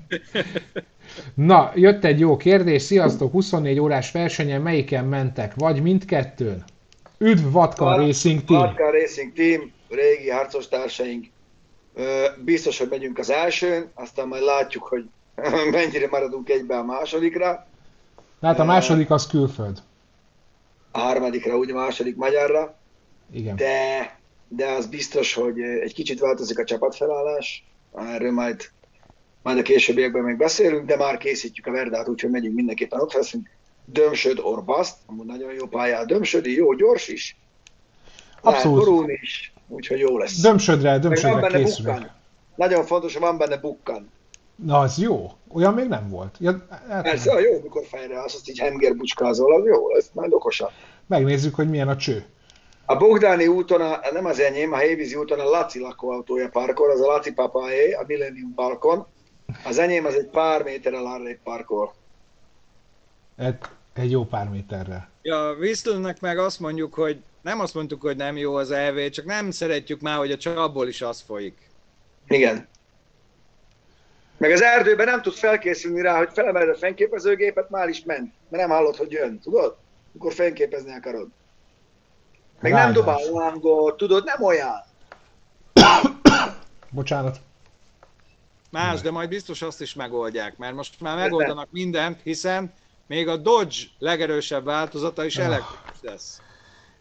[1.34, 2.82] Na, jött egy jó kérdés.
[2.82, 5.54] Sziasztok, 24 órás versenyen melyiken mentek?
[5.56, 6.64] Vagy mindkettőn?
[7.18, 8.60] Üdv Vatka Vat- Racing Team!
[8.62, 11.26] Vatka Racing Team, régi harcos társaink.
[11.96, 15.06] Ö, Biztos, hogy megyünk az elsőn, aztán majd látjuk, hogy
[15.72, 17.68] mennyire maradunk egybe a másodikra,
[18.42, 19.78] Hát a második az külföld.
[20.92, 22.76] a harmadikra, ugye a második magyarra,
[23.32, 23.56] Igen.
[23.56, 24.17] de,
[24.48, 28.62] de az biztos, hogy egy kicsit változik a csapatfelállás, erről majd,
[29.44, 33.50] majd a későbbiekben még beszélünk, de már készítjük a Verdát, úgyhogy megyünk mindenképpen ott leszünk.
[33.86, 37.38] Dömsöd Orbaszt, amúgy nagyon jó pályá, Dömsödi, jó, gyors is.
[38.42, 38.78] Abszolút.
[38.78, 40.42] borulni is, úgyhogy jó lesz.
[40.42, 41.94] Dömsödre, dömsödre készülök.
[41.94, 42.12] bukkan.
[42.56, 44.12] Nagyon fontos, hogy van benne bukkan.
[44.56, 45.32] Na, az jó.
[45.54, 46.36] Olyan még nem volt.
[46.40, 50.10] Ja, hát, Persze, a jó, mikor fejre állsz, azt így henger bucskázol, az jó, ez
[50.14, 50.72] majd okosabb.
[51.08, 52.26] megnézzük, hogy milyen a cső.
[52.90, 57.02] A Bogdáni úton, a, nem az enyém, a Hévízi úton a Laci lakóautója parkol, az
[57.02, 59.08] a Laci papáé, a Millennium Balkon.
[59.64, 61.94] Az enyém az egy pár méterrel arrébb parkol.
[63.38, 63.58] Egy,
[63.94, 65.10] egy jó pár méterrel.
[65.22, 69.26] Ja, Whistlernek meg azt mondjuk, hogy nem azt mondtuk, hogy nem jó az EV, csak
[69.26, 71.70] nem szeretjük már, hogy a csapból is az folyik.
[72.28, 72.68] Igen.
[74.38, 78.68] Meg az erdőben nem tudsz felkészülni rá, hogy felemeled a fényképezőgépet, már is ment, mert
[78.68, 79.76] nem hallod, hogy jön, tudod?
[80.12, 81.28] Amikor fényképezni akarod.
[82.60, 82.96] Meg nem Rágás.
[82.96, 84.84] dobál lángot, tudod, nem olyan.
[86.90, 87.40] Bocsánat.
[88.72, 92.74] Más, de majd biztos azt is megoldják, mert most már megoldanak mindent, hiszen
[93.08, 96.42] még a Dodge legerősebb változata is elektromos lesz.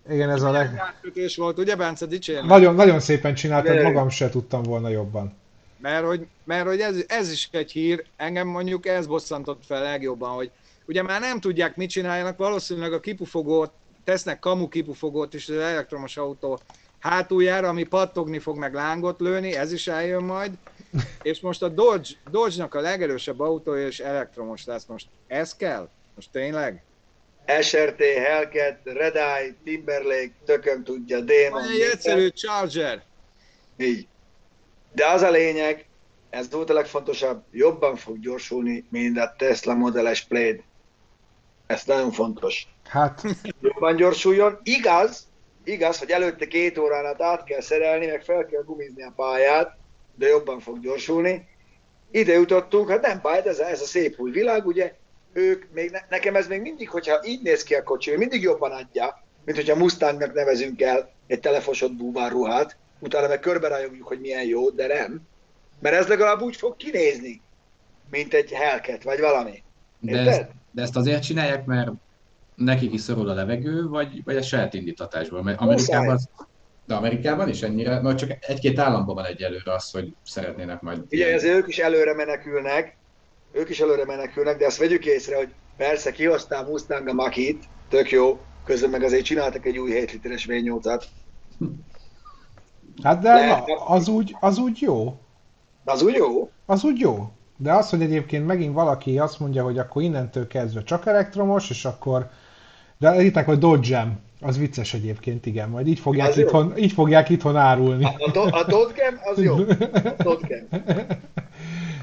[0.09, 0.77] Igen, ez a leg...
[0.79, 2.47] Átkötés volt, ugye Bence, dicsérni?
[2.47, 5.37] Nagyon, nagyon szépen csináltad, magam se tudtam volna jobban.
[5.81, 10.31] Mert hogy, mert hogy ez, ez is egy hír, engem mondjuk ez bosszantott fel legjobban,
[10.31, 10.51] hogy
[10.87, 13.73] ugye már nem tudják, mit csináljanak, valószínűleg a kipufogót,
[14.07, 16.61] tesznek kamu kipufogót is az elektromos autó
[16.99, 20.53] hátuljára, ami pattogni fog, meg lángot lőni, ez is eljön majd,
[21.23, 24.85] és most a Dodge, Dodge-nak a legerősebb autója is elektromos lesz.
[24.85, 25.89] Most ez kell?
[26.15, 26.83] Most tényleg?
[27.61, 31.63] SRT, Hellcat, Red Eye, Timberlake, tököm tudja, Demon.
[31.63, 33.03] Van egy egyszerű Charger.
[33.77, 34.07] Így.
[34.93, 35.87] De az a lényeg,
[36.31, 40.63] ez volt a legfontosabb, jobban fog gyorsulni, mint a Tesla Model S Plaid.
[41.67, 42.67] Ez nagyon fontos.
[42.89, 43.23] Hát,
[43.61, 44.59] Jobban gyorsuljon.
[44.63, 45.27] Igaz,
[45.65, 49.77] igaz, hogy előtte két órán át át kell szerelni, meg fel kell gumizni a pályát,
[50.15, 51.49] de jobban fog gyorsulni.
[52.11, 54.95] Ide jutottunk, hát nem baj, ez a, ez a szép új világ, ugye,
[55.33, 58.43] ők, még ne, nekem ez még mindig, hogyha így néz ki a kocsi, ő mindig
[58.43, 64.45] jobban adja, mint hogyha Mustangnak nevezünk el egy telefosott búvárruhát, utána meg körbe hogy milyen
[64.45, 65.21] jó, de nem.
[65.81, 67.41] Mert ez legalább úgy fog kinézni,
[68.11, 69.63] mint egy Hellcat, vagy valami.
[70.01, 71.91] De ezt, de ezt azért csinálják, mert
[72.57, 75.43] nekik is szorul a levegő, vagy, vagy a saját indítatásból?
[75.43, 76.29] Mert Amerikában, az,
[76.87, 81.03] de Amerikában is ennyire, mert csak egy-két államban van egyelőre az, hogy szeretnének majd...
[81.11, 82.97] Ugye ezért ők is előre menekülnek,
[83.53, 88.11] ők is előre menekülnek, de azt vegyük észre, hogy persze kihoztál Mustang a Makit, tök
[88.11, 91.03] jó, közben meg azért csináltak egy új 7 literes V8-at.
[93.03, 93.67] hát de Lehet.
[93.67, 95.19] na, az, úgy, az úgy jó.
[95.85, 96.51] Az úgy jó?
[96.67, 97.31] Az úgy jó.
[97.57, 101.85] De az, hogy egyébként megint valaki azt mondja, hogy akkor innentől kezdve csak elektromos, és
[101.85, 102.31] akkor...
[102.99, 106.43] De itt hogy dodge az vicces egyébként, igen, majd így fogják, Az jó.
[106.43, 108.05] itthon, így fogják itthon árulni.
[108.05, 109.55] A, do- a Dodgem az jó.
[109.57, 110.67] A Dodgem.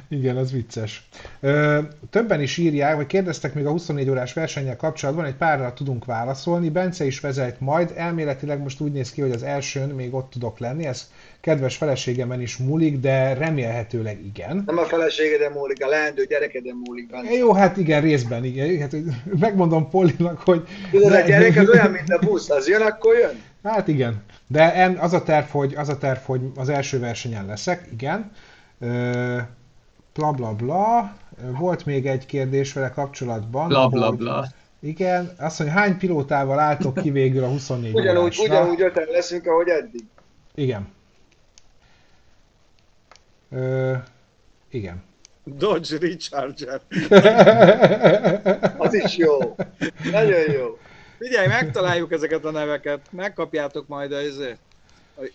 [0.10, 1.08] Igen, ez vicces.
[1.40, 1.80] Ö,
[2.10, 6.70] többen is írják, vagy kérdeztek még a 24 órás versennyel kapcsolatban, egy párra tudunk válaszolni.
[6.70, 10.60] Bence is vezet majd, elméletileg most úgy néz ki, hogy az elsőn még ott tudok
[10.60, 11.12] lenni, ez
[11.44, 14.64] kedves feleségemen is múlik, de remélhetőleg igen.
[14.66, 17.32] Nem a feleségeden múlik, a leendő gyerekeden múlik benne.
[17.32, 18.80] Jó, hát igen, részben igen.
[18.80, 18.96] Hát,
[19.40, 20.68] megmondom Polinak, hogy...
[20.92, 23.42] Tudod, a gyerek az olyan, mint a busz, az jön, akkor jön?
[23.64, 24.24] Hát igen.
[24.48, 28.32] De az a terv, hogy, az, a terv, hogy az első versenyen leszek, igen.
[30.14, 31.18] Bla bla bla.
[31.60, 33.68] Volt még egy kérdés vele kapcsolatban.
[33.68, 34.46] Bla bla bla.
[34.80, 38.44] Igen, azt mondja, hány pilótával álltok ki végül a 24 ugyanúgy, órásra?
[38.44, 40.04] Ugyanúgy öten leszünk, ahogy eddig.
[40.56, 40.88] Igen.
[43.54, 43.94] Ö,
[44.70, 45.04] igen.
[45.44, 46.82] Dodge Recharger.
[48.78, 49.56] Az is jó.
[50.12, 50.78] Nagyon jó.
[51.18, 54.18] Figyelj, megtaláljuk ezeket a neveket, megkapjátok majd a,
[55.16, 55.30] a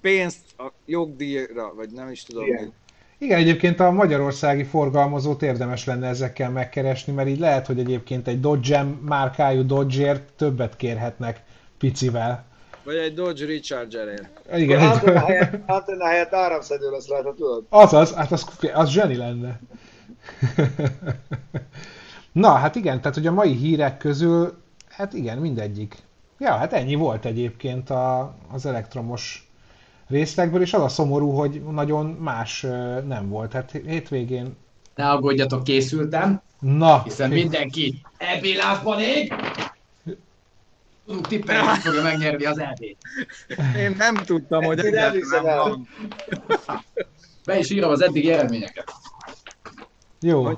[0.00, 2.44] pénzt a jogdíjra, vagy nem is tudom.
[2.46, 2.72] Igen.
[3.18, 8.40] Igen, egyébként a magyarországi forgalmazót érdemes lenne ezekkel megkeresni, mert így lehet, hogy egyébként egy
[8.40, 11.40] Dodge márkájú Dodge-ért többet kérhetnek
[11.78, 12.44] picivel.
[12.84, 14.40] Vagy egy Dodge Recharger-ért.
[14.56, 14.80] Igen.
[14.90, 17.64] Antenna helyett, antenna helyett áramszedő lesz rajta, tudod?
[17.68, 19.60] Azaz, hát az, az zseni lenne.
[22.32, 24.54] Na, hát igen, tehát hogy a mai hírek közül,
[24.88, 25.96] hát igen, mindegyik.
[26.38, 29.50] Ja, hát ennyi volt egyébként a, az elektromos
[30.08, 32.60] részlegből, és az a szomorú, hogy nagyon más
[33.06, 33.52] nem volt.
[33.52, 34.56] Hát hétvégén...
[34.94, 36.40] Ne aggódjatok, készültem.
[36.58, 37.02] Na.
[37.02, 39.34] Hiszen mindenki ebélázban ég.
[41.06, 42.98] Tudunk tippelni, hogy fogja megnyerni az elbét.
[43.76, 45.88] Én nem tudtam, hogy egyáltalán van.
[47.44, 48.92] Be is írom az eddigi eredményeket.
[50.20, 50.48] Jó.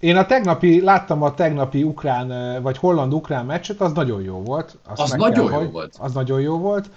[0.00, 4.78] Én a tegnapi, láttam a tegnapi ukrán, vagy holland-ukrán meccset, az nagyon jó volt.
[4.86, 5.96] Azt az nagyon kell, jó hogy, volt.
[5.98, 6.90] Az nagyon jó volt.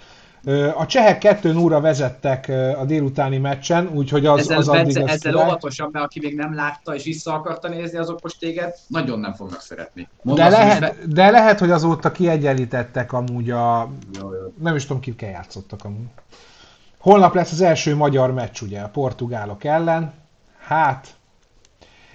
[0.76, 2.48] A csehek 2 0 vezettek
[2.80, 6.54] a délutáni meccsen, úgyhogy az, ezzel, az addig Bence, Ezzel óvatosan, mert aki még nem
[6.54, 10.08] látta és vissza akarta nézni, azok most téged nagyon nem fognak szeretni.
[10.22, 10.94] de lehet, be...
[11.06, 13.90] de lehet, hogy azóta kiegyenlítettek amúgy a...
[14.20, 14.52] Jó, jó.
[14.58, 16.06] Nem is tudom, kikkel játszottak amúgy.
[16.98, 20.12] Holnap lesz az első magyar meccs, ugye, a portugálok ellen.
[20.58, 21.08] Hát...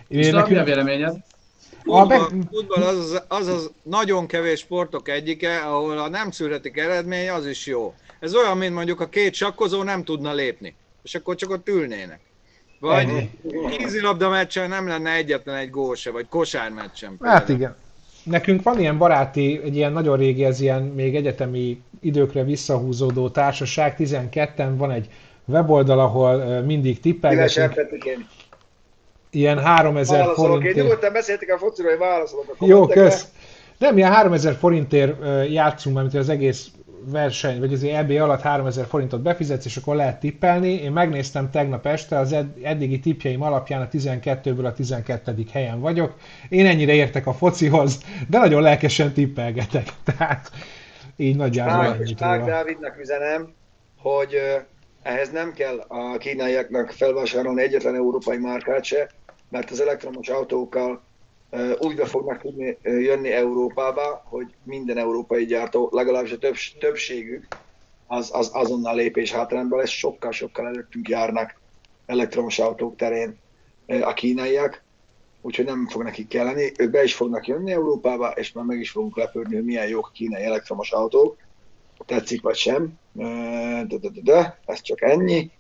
[0.08, 0.60] És nekünk...
[0.60, 1.16] a véleményed?
[1.84, 7.30] Futball, futball az, az, az az nagyon kevés sportok egyike, ahol ha nem születik eredmény,
[7.30, 7.94] az is jó.
[8.20, 12.20] Ez olyan, mint mondjuk a két sakkozó nem tudna lépni, és akkor csak ott ülnének.
[12.80, 13.30] Vagy
[13.78, 17.18] vízilabda meccsen nem lenne egyetlen egy gól se, vagy kosár meccsen.
[17.22, 17.76] Hát igen.
[18.24, 23.96] Nekünk van ilyen baráti, egy ilyen nagyon régi, ez ilyen még egyetemi időkre visszahúzódó társaság,
[23.98, 25.10] 12-en van egy
[25.46, 27.74] weboldal, ahol mindig tippelgetünk.
[29.32, 30.76] Ilyen 3000 forintért.
[30.76, 33.28] Én nyugodtan beszéltek a fociról, hogy válaszolok a Jó, kösz.
[33.78, 35.16] Nem, ilyen 3000 forintért
[35.52, 36.68] játszunk, mert az egész
[37.06, 40.70] verseny, vagy az EB alatt 3000 forintot befizetsz, és akkor lehet tippelni.
[40.70, 45.46] Én megnéztem tegnap este, az eddigi tippjeim alapján a 12-ből a 12.
[45.52, 46.14] helyen vagyok.
[46.50, 49.88] Én ennyire értek a focihoz, de nagyon lelkesen tippelgetek.
[50.18, 50.52] Tehát
[51.16, 52.46] így nagyjából róla.
[52.46, 53.54] Dávidnak üzenem,
[53.98, 54.36] hogy
[55.02, 59.10] ehhez nem kell a kínaiaknak felvásárolni egyetlen európai márkát se,
[59.50, 61.08] mert az elektromos autókkal
[61.80, 67.48] úgy be fognak tudni jönni Európába, hogy minden európai gyártó, legalábbis a több, többségük,
[68.08, 71.60] az, az azonnal lépés hátrányban lesz, sokkal-sokkal előttünk járnak
[72.06, 73.38] elektromos autók terén
[74.02, 74.84] a kínaiak,
[75.42, 76.72] úgyhogy nem fog nekik kelleni.
[76.78, 80.08] Ők be is fognak jönni Európába, és már meg is fogunk lepődni, hogy milyen jók
[80.08, 81.38] a kínai elektromos autók,
[82.06, 85.52] tetszik vagy sem, de, de, de, de ez csak ennyi.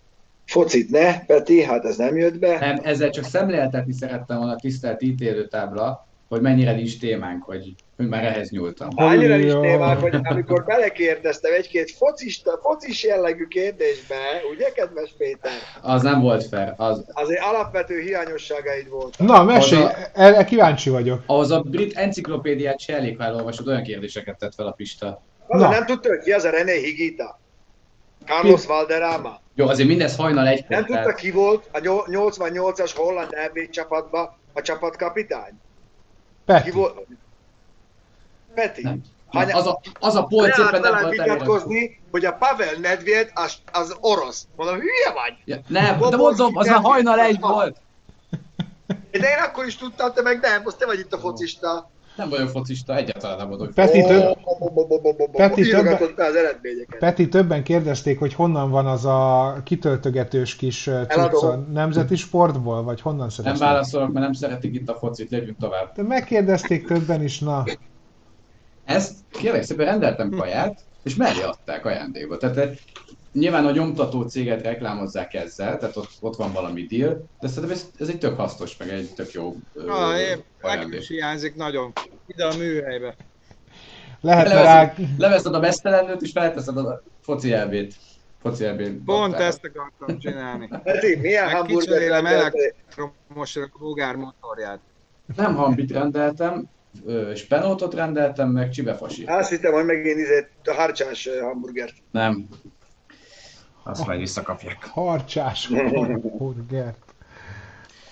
[0.50, 2.60] Focit ne, Peti, hát ez nem jött be.
[2.60, 8.08] Nem, ezzel csak szemléltetni szerettem volna a tisztelt ítélőtábla, hogy mennyire nincs témánk, hogy, hogy
[8.08, 8.88] már ehhez nyúltam.
[8.96, 14.16] Annyira nincs témánk, hogy amikor belekérdeztem egy-két focista, focis jellegű kérdésbe,
[14.52, 15.52] ugye, kedves Péter?
[15.82, 16.74] Az nem volt fel.
[16.78, 17.06] Az...
[17.12, 19.28] Azért alapvető hiányosságaid voltak.
[19.28, 19.92] Na, mesélj, a...
[20.14, 21.24] erre kíváncsi vagyok.
[21.26, 25.22] Ahhoz a brit enciklopédiát se elég, ha elolvasod, olyan kérdéseket tett fel a Pista.
[25.48, 27.40] Az nem tudta, hogy ki az a René Higita?
[28.26, 29.40] Carlos Valderrama.
[29.60, 34.62] Jó, azért mindez hajnal egy Nem tudta ki volt a 88-as holland EB csapatban a
[34.62, 35.54] csapatkapitány?
[36.45, 36.69] Peti.
[36.69, 37.06] Ki volt?
[38.54, 38.82] Peti.
[38.82, 39.02] Nem.
[39.28, 39.56] Hanya...
[39.56, 43.98] Az a, az a polc éppen nem volt vitatkozni, hogy a Pavel Nedved az, az
[44.00, 44.48] orosz.
[44.56, 45.34] Mondom, hülye vagy?
[45.45, 47.78] Ja, nem, de mondom, az a hajnal egy volt.
[49.12, 51.89] De én akkor is tudtam, te meg nem, most te vagy itt a focista.
[52.20, 53.74] Nem vagyok focista, egyáltalán nem vagyok.
[53.74, 54.38] Peti, több...
[55.32, 55.98] Peti, többen...
[56.18, 57.00] az eredményeket.
[57.00, 61.66] Peti többen kérdezték, hogy honnan van az a kitöltögetős kis cucca.
[61.72, 63.60] Nemzeti sportból, vagy honnan szeretnék?
[63.60, 65.92] Nem válaszolok, mert nem szeretik itt a focit, legyünk tovább.
[65.96, 67.64] De megkérdezték többen is, na.
[68.86, 72.38] Ezt kérlek szépen rendeltem kaját, és mellé adták ajándékba.
[72.38, 72.80] Tehát
[73.34, 77.89] nyilván a nyomtató céget reklámozzák ezzel, tehát ott, ott van valami deal, de szerintem ez,
[78.00, 79.56] ez egy tök hasznos, meg egy tök jó
[79.88, 80.15] ah,
[80.62, 81.94] Nekem is hiányzik nagyon.
[82.28, 83.15] Ide a műhelybe.
[84.22, 84.94] Lehetne rá...
[85.18, 87.96] Leveszed a mesztelenőt, és felteszed a foci elvét.
[88.42, 89.04] Foci elvét.
[89.06, 90.70] Pont ezt akartam csinálni.
[90.84, 94.80] Peti, milyen hamburger elektromos rogár motorját.
[95.36, 96.70] Nem hambit rendeltem,
[97.36, 99.24] spenótot rendeltem, meg csibefasi.
[99.24, 101.94] Azt hittem, hogy megint izé, a harcsás hamburgert.
[102.12, 102.48] Nem.
[103.84, 104.89] Azt majd visszakapják.
[104.94, 107.10] Harcsás hamburgert.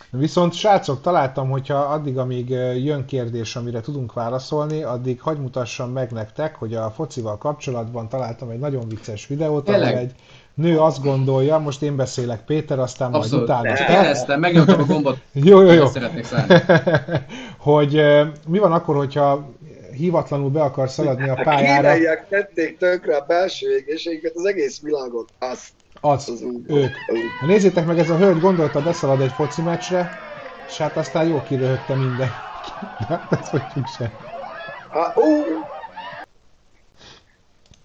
[0.09, 2.49] Viszont srácok, találtam, hogyha addig, amíg
[2.83, 8.49] jön kérdés, amire tudunk válaszolni, addig hagy mutassam meg nektek, hogy a focival kapcsolatban találtam
[8.49, 10.11] egy nagyon vicces videót, ahol egy
[10.53, 13.49] nő azt gondolja, most én beszélek Péter, aztán majd Abszolút.
[13.49, 13.69] utána.
[13.69, 15.17] Éreztem, megnyomtam a gombot.
[15.31, 15.85] jó, jó, jó.
[15.85, 16.27] Szeretnék
[17.57, 18.01] hogy
[18.47, 19.49] mi van akkor, hogyha
[19.97, 21.89] hívatlanul be akar szaladni a pályára.
[21.89, 25.29] A kínaiak tették tönkre a belső égéséget, az egész világot.
[25.39, 25.69] Azt.
[26.01, 26.91] Az, az ők.
[27.45, 30.19] Nézzétek meg, ez a hölgy gondolta beszalad egy foci meccsre,
[30.67, 32.29] és hát aztán jó kiröhögte minden.
[32.99, 34.11] De hát ezt mondjuk sem.
[34.89, 35.13] Ha,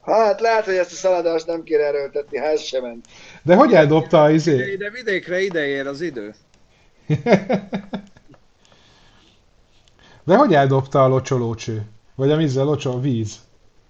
[0.02, 3.06] Hát lehet, hogy ezt a szaladást nem kéne erőltetni, ha ez sem ment.
[3.42, 4.72] De hogy eldobta a izé?
[4.72, 6.34] Ide vidékre ideér az idő.
[10.24, 11.82] De hogy eldobta a locsolócső?
[12.14, 13.40] Vagy a vízzel locsol víz?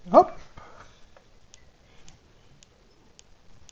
[0.09, 0.29] Hopp.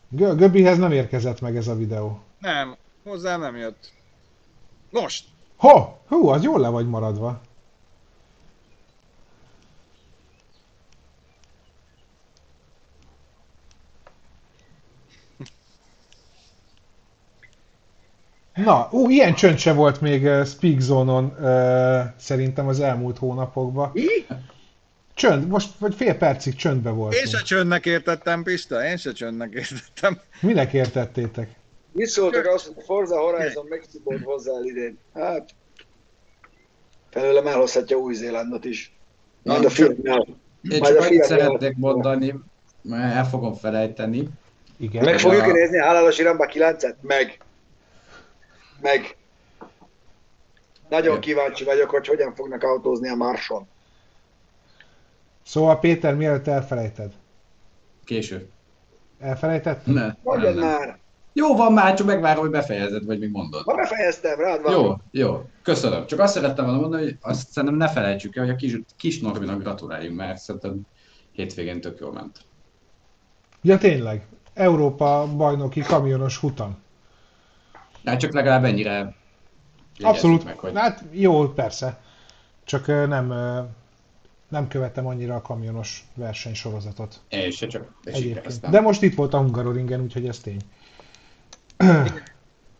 [0.09, 2.19] Göbbihez nem érkezett meg ez a videó.
[2.39, 3.91] Nem, hozzá nem jött.
[4.89, 5.25] Most!
[5.55, 5.93] Ho!
[6.07, 7.41] Hú, az jól le vagy maradva.
[18.55, 23.91] Na, ú, ilyen csönd se volt még uh, Speak Zone-on uh, szerintem az elmúlt hónapokban.
[23.93, 24.25] Mi?
[25.13, 27.13] Csönd, most vagy fél percig csöndbe volt.
[27.13, 30.19] Én se csöndnek értettem, Pista, én se csöndnek értettem.
[30.41, 31.49] Minek értettétek?
[31.91, 34.97] Mit szóltak azt, hogy Forza Horizon Mexikót hozzá idén?
[35.13, 35.49] Hát,
[37.09, 38.93] felőlem elhozhatja Új-Zélandot is.
[39.43, 40.27] Majd a filmnál.
[40.69, 42.35] Én csak annyit szeretnék mondani,
[42.81, 44.27] mert el fogom felejteni.
[44.77, 45.03] Igen.
[45.03, 45.51] Meg fogjuk a...
[45.51, 46.95] nézni a Halálos Iramba 9-et?
[47.01, 47.39] Meg.
[48.81, 49.15] Meg.
[50.89, 53.67] Nagyon kíváncsi vagyok, hogy hogyan fognak autózni a Marson.
[55.43, 57.11] Szóval Péter, mielőtt elfelejted?
[58.03, 58.49] Késő.
[59.19, 59.93] Elfelejtetted?
[59.93, 60.15] Ne.
[60.23, 60.99] Mondjad már!
[61.33, 63.63] Jó van már, csak megvárom, hogy befejezed, vagy még mondod.
[63.63, 64.71] Ha befejeztem, rád van.
[64.73, 66.05] Jó, jó, köszönöm.
[66.05, 69.19] Csak azt szerettem volna mondani, hogy azt szerintem ne felejtsük el, hogy a kis, kis
[69.19, 70.81] Norbinak gratuláljunk, mert szerintem
[71.31, 72.39] hétvégén tök jól ment.
[73.61, 76.80] Ja tényleg, Európa bajnoki kamionos hutam.
[78.05, 79.15] Hát csak legalább ennyire
[79.99, 80.71] Abszolút, meg, hogy...
[80.75, 82.01] hát jó, persze.
[82.63, 83.33] Csak nem
[84.51, 87.19] nem követtem annyira a kamionos versenysorozatot.
[87.29, 88.69] Én se csak Egyébként.
[88.69, 90.61] De most itt volt a Hungaroringen, úgyhogy ez tény.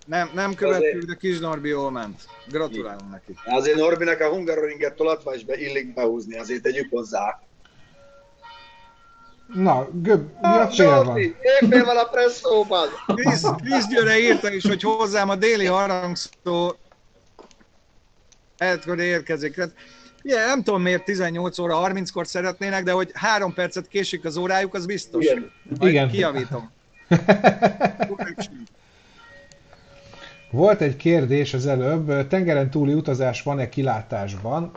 [0.06, 2.28] Nem, nem követtük, de kis Norbi jól ment.
[2.48, 3.34] Gratulálunk neki.
[3.46, 7.42] Azért Norbinek a Hungaroringet tolatva is be illik behúzni, azért tegyük hozzá.
[9.54, 11.18] Na, göb, mi a fél van?
[11.18, 12.88] Éppen van a presszóban.
[13.64, 16.76] Krisz Győre írta is, hogy hozzám a déli harangszó
[18.86, 19.62] hogy érkezik.
[20.22, 24.74] Igen, nem tudom miért 18 óra 30-kor szeretnének, de hogy három percet késik az órájuk,
[24.74, 25.26] az biztos.
[25.26, 25.52] Igen.
[25.80, 26.10] Igen.
[26.10, 26.72] Kijavítom.
[30.52, 34.72] Volt egy kérdés az előbb, tengeren túli utazás van-e kilátásban?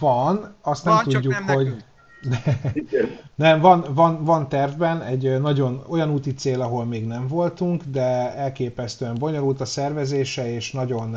[0.00, 1.76] Van, azt nem van, tudjuk, nem hogy...
[3.34, 8.36] nem, van, van, van tervben egy nagyon olyan úti cél, ahol még nem voltunk, de
[8.36, 11.16] elképesztően bonyolult a szervezése, és nagyon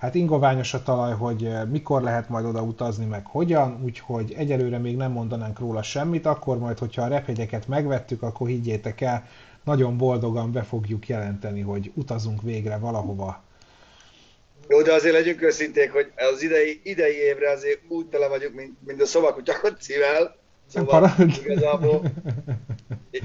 [0.00, 4.96] Hát ingoványos a talaj, hogy mikor lehet majd oda utazni, meg hogyan, úgyhogy egyelőre még
[4.96, 9.24] nem mondanánk róla semmit, akkor majd, hogyha a repjegyeket megvettük, akkor higgyétek el,
[9.64, 13.42] nagyon boldogan be fogjuk jelenteni, hogy utazunk végre valahova.
[14.70, 18.72] Jó, de azért legyünk őszinték, hogy az idei, idei évre azért úgy tele vagyunk, mint,
[18.86, 20.38] mint a szobakutya kocivel,
[20.72, 21.10] Szóval
[21.44, 22.02] igazából,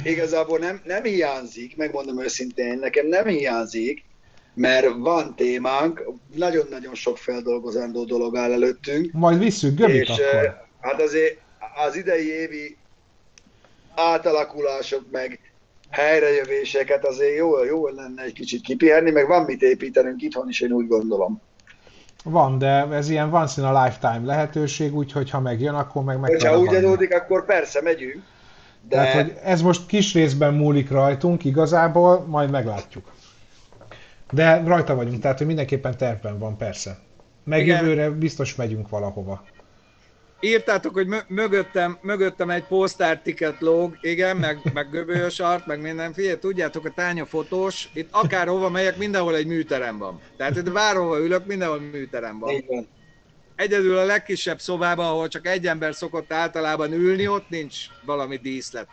[0.03, 4.03] igazából nem, nem hiányzik, megmondom őszintén, nekem nem hiányzik,
[4.53, 6.03] mert van témánk,
[6.35, 9.11] nagyon-nagyon sok feldolgozandó dolog áll előttünk.
[9.11, 10.65] Majd visszük Göbit és, akkor.
[10.81, 11.39] Hát azért
[11.85, 12.77] az idei évi
[13.95, 15.39] átalakulások, meg
[15.89, 20.71] helyrejövéseket azért jó, jó lenne egy kicsit kipihenni, meg van mit építenünk itthon is, én
[20.71, 21.41] úgy gondolom.
[22.23, 26.41] Van, de ez ilyen once in a lifetime lehetőség, úgyhogy ha megjön, akkor meg meg
[26.41, 28.23] Ha úgy adódik, akkor persze megyünk.
[28.89, 28.95] De...
[28.95, 33.11] Tehát, hogy ez most kis részben múlik rajtunk igazából, majd meglátjuk.
[34.31, 36.97] De rajta vagyunk, tehát hogy mindenképpen tervben van, persze.
[37.43, 37.79] Meg Igen.
[37.79, 39.43] jövőre biztos megyünk valahova.
[40.45, 46.13] Írtátok, hogy mögöttem, mögöttem egy postár ticket lóg, igen, meg, meg göbölyös art, meg minden.
[46.13, 50.21] Figyelj, tudjátok, a tánya fotós, itt akárhova megyek, mindenhol egy műterem van.
[50.37, 52.53] Tehát itt bárhova ülök, mindenhol műterem van.
[52.53, 52.87] Igen.
[53.55, 57.75] Egyedül a legkisebb szobában, ahol csak egy ember szokott általában ülni, ott nincs
[58.05, 58.87] valami díszlet.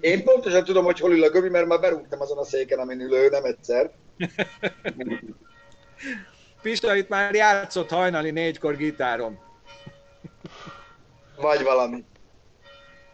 [0.00, 3.00] Én pontosan tudom, hogy hol ül a Göbi, mert már berúgtam azon a széken, amin
[3.00, 3.90] ülő, nem egyszer.
[6.62, 9.38] Pista itt már játszott hajnali négykor gitáron.
[11.40, 12.04] Vagy valami.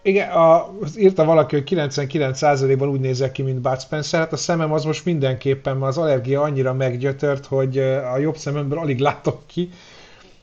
[0.03, 4.21] Igen, a, írta valaki, hogy 99%-ban úgy nézek ki, mint Bud Spencer.
[4.21, 8.79] Hát a szemem az most mindenképpen, mert az allergia annyira meggyötört, hogy a jobb szememből
[8.79, 9.71] alig látok ki.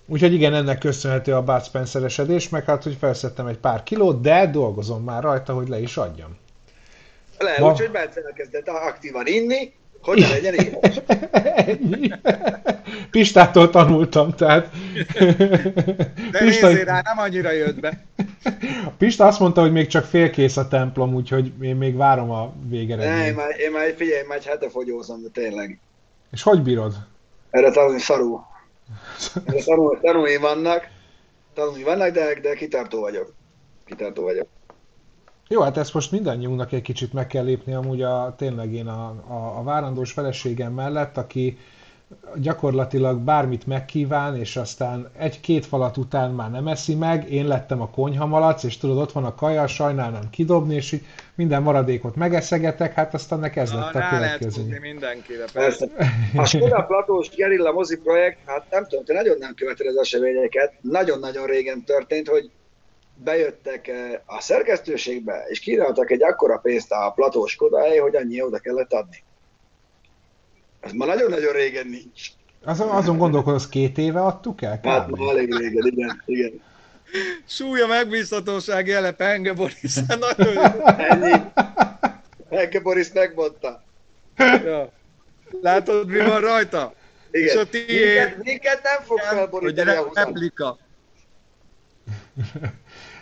[0.08, 4.22] Úgyhogy igen, ennek köszönhető a Bud Spencer esedés, meg hát, hogy felszettem egy pár kilót,
[4.22, 6.38] de dolgozom már rajta, hogy le is adjam.
[7.38, 7.72] Le, Ma...
[7.72, 9.74] úgyhogy Bence elkezdett aktívan inni,
[10.06, 11.02] hogy ne legyen éhes.
[13.12, 14.70] Pistától tanultam, tehát...
[16.32, 16.84] De Pista...
[16.84, 18.06] rá, nem annyira jött be.
[18.98, 23.18] Pista azt mondta, hogy még csak félkész a templom, úgyhogy én még várom a végeredményt.
[23.18, 25.80] Ne, én már, én már figyelj, már egy hete fogyózom, de tényleg.
[26.32, 26.94] És hogy bírod?
[27.50, 28.46] Erre tanulni szarú.
[29.46, 30.88] Erre tanul, tanulni vannak,
[31.54, 33.34] tanulni vannak, de, de kitartó vagyok.
[33.86, 34.48] Kitartó vagyok.
[35.48, 39.08] Jó, hát ezt most mindannyiunknak egy kicsit meg kell lépni amúgy a, tényleg én a,
[39.28, 41.58] a, a várandós feleségem mellett, aki
[42.36, 47.90] gyakorlatilag bármit megkíván, és aztán egy-két falat után már nem eszi meg, én lettem a
[47.90, 53.14] konyhamalac, és tudod, ott van a kaja, sajnálnám kidobni, és így minden maradékot megeszegetek, hát
[53.14, 54.78] aztán ne ez lett a következő.
[54.82, 55.88] Mindenkire, persze.
[56.36, 60.74] A Skoda Platós Gerilla mozi projekt, hát nem tudom, te nagyon nem követed az eseményeket,
[60.82, 62.52] nagyon-nagyon régen történt, hogy
[63.24, 68.60] bejöttek eh, a szerkesztőségbe, és kínáltak egy akkora pénzt a platós kodáé, hogy annyi oda
[68.60, 69.24] kellett adni.
[70.80, 72.28] Ez ma nagyon-nagyon régen nincs.
[72.64, 74.80] Azon, azon gondolkodsz, két éve adtuk el?
[74.80, 74.86] Kb.
[74.86, 76.24] Hát ma elég régen, igen.
[76.26, 76.62] igen.
[77.46, 79.96] Súlya megbízhatóság jele Penge Boris.
[80.08, 80.62] Nagyon jó.
[80.86, 81.42] Ennyi.
[82.50, 83.84] Penge Boris megmondta.
[84.38, 84.92] Ja.
[85.62, 86.94] Látod, mi van rajta?
[87.32, 87.48] Igen.
[87.48, 87.88] És a tiéd...
[87.90, 90.78] Minket, minket nem fog felborítani a replika.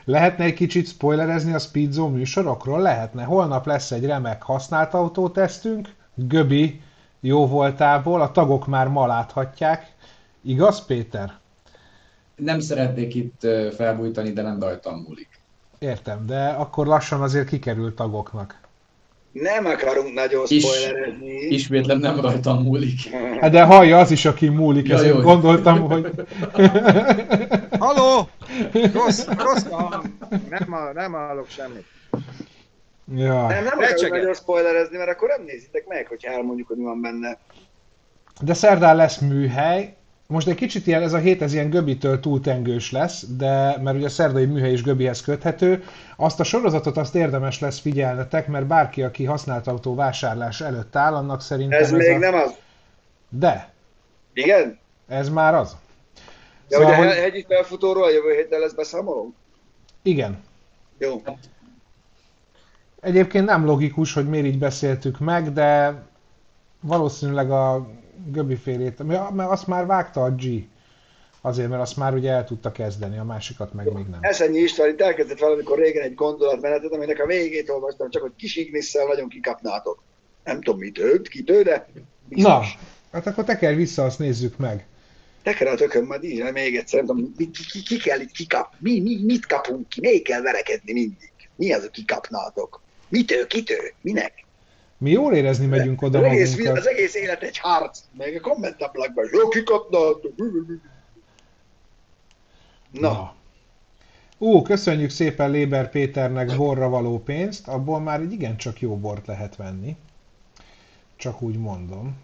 [0.06, 2.82] Lehetne egy kicsit spoilerezni a Speedzone műsorokról?
[2.82, 3.24] Lehetne.
[3.24, 6.82] Holnap lesz egy remek használt autótesztünk, Göbi
[7.20, 9.92] jó voltából, a tagok már ma láthatják.
[10.42, 11.34] Igaz, Péter?
[12.36, 15.30] Nem szeretnék itt felbújtani, de nem rajtam múlik.
[15.80, 18.62] Értem, de akkor lassan azért kikerült tagoknak.
[19.32, 21.34] Nem akarunk nagyon spoilerezni.
[21.34, 23.10] Is, ismétlem nem rajtam múlik.
[23.40, 25.22] Hát de hallja az is, aki múlik, ja, ezért jó.
[25.22, 26.12] gondoltam, hogy...
[27.84, 28.30] Haló!
[28.94, 29.64] Rossz, rossz
[30.50, 31.86] Nem, nem hallok semmit.
[33.16, 33.48] Ja.
[33.48, 37.02] Nem, nem akarok nagyon spoilerezni, mert akkor nem nézitek meg, hogyha elmondjuk, hogy mi van
[37.02, 37.38] benne.
[38.42, 39.96] De szerdán lesz műhely,
[40.28, 44.06] most egy kicsit ilyen, ez a hét ez ilyen Göbitől túltengős lesz, de mert ugye
[44.06, 45.84] a szerdai műhely is Göbihez köthető.
[46.18, 51.16] Azt a sorozatot azt érdemes lesz figyelnetek, mert bárki, aki használt autó vásárlás előtt áll,
[51.16, 52.20] annak szerintem ez, ez még a...
[52.20, 52.54] nem az.
[53.30, 53.72] De.
[54.34, 54.80] Igen?
[55.08, 55.76] Ez már az.
[56.78, 57.16] De szóval, hogy...
[57.16, 59.34] hegyi felfutóról a jövő héten lesz beszámoló?
[60.02, 60.44] Igen.
[60.98, 61.22] Jó.
[63.02, 66.02] Egyébként nem logikus, hogy miért így beszéltük meg, de
[66.82, 67.88] valószínűleg a
[68.32, 70.44] Göbi félét, mert azt már vágta a G.
[71.42, 74.20] Azért, mert azt már ugye el tudta kezdeni, a másikat meg még nem.
[74.22, 78.56] Eszenyi István itt elkezdett valamikor régen egy gondolatmenetet, aminek a végét olvastam, csak hogy kis
[78.56, 80.04] Ignisszel nagyon kikapnátok.
[80.44, 81.88] Nem tudom, mit őt, kitő, de
[82.30, 82.52] biztos.
[82.52, 82.62] Na,
[83.12, 84.86] hát akkor te kell vissza, azt nézzük meg.
[85.44, 88.74] Teker a tököm, majd így még egyszer, nem tudom, ki, ki, ki, kell itt kikap,
[88.80, 91.32] mi, mi, mit kapunk ki, még kell verekedni mindig.
[91.56, 92.82] Mi az, hogy kikapnátok?
[93.10, 94.46] Mitől, kitől, minek?
[94.98, 96.78] Mi jól érezni megyünk oda az egész, magunkat.
[96.78, 100.34] Az egész élet egy harc, meg a kommentablakban, jó kikapnátok.
[102.92, 103.02] Na.
[103.02, 103.36] Na.
[104.38, 109.56] Ú, köszönjük szépen Léber Péternek borra való pénzt, abból már egy igencsak jó bort lehet
[109.56, 109.96] venni.
[111.16, 112.18] Csak úgy mondom.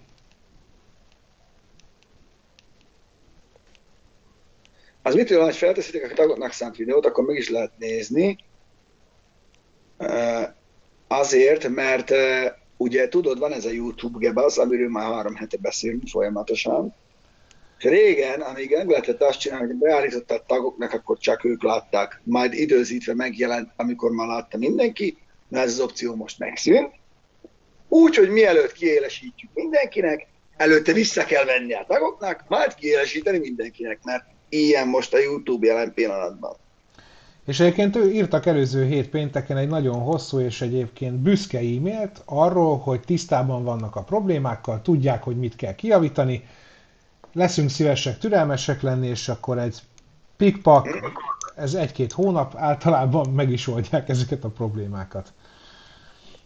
[5.01, 8.37] Az mit van, hogy felteszitek a tagoknak szánt videót, akkor meg is lehet nézni.
[11.07, 12.11] Azért, mert
[12.77, 16.95] ugye tudod, van ez a YouTube gebasz, amiről már három hete beszélünk folyamatosan,
[17.77, 22.53] régen, amíg nem lehetett azt csinálni, hogy beállította a tagoknak, akkor csak ők látták, majd
[22.53, 26.93] időzítve megjelent, amikor már látta mindenki, mert ez az opció most megszűnt.
[27.87, 30.27] Úgy, hogy mielőtt kiélesítjük mindenkinek,
[30.57, 35.93] előtte vissza kell venni a tagoknak, majd kiélesíteni mindenkinek, mert ilyen most a YouTube jelen
[35.93, 36.55] pillanatban.
[37.45, 42.77] És egyébként ő írtak előző hét pénteken egy nagyon hosszú és egyébként büszke e-mailt arról,
[42.77, 46.47] hogy tisztában vannak a problémákkal, tudják, hogy mit kell kijavítani,
[47.33, 49.77] leszünk szívesek, türelmesek lenni, és akkor egy
[50.37, 50.87] pikpak
[51.55, 55.33] ez egy-két hónap, általában meg is oldják ezeket a problémákat.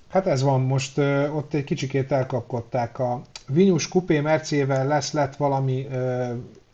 [0.10, 5.36] Hát ez van, most ö, ott egy kicsikét elkapkodták a Vinyus Coupé Mercével lesz, lett
[5.36, 5.88] valami...
[5.91, 6.34] Ö,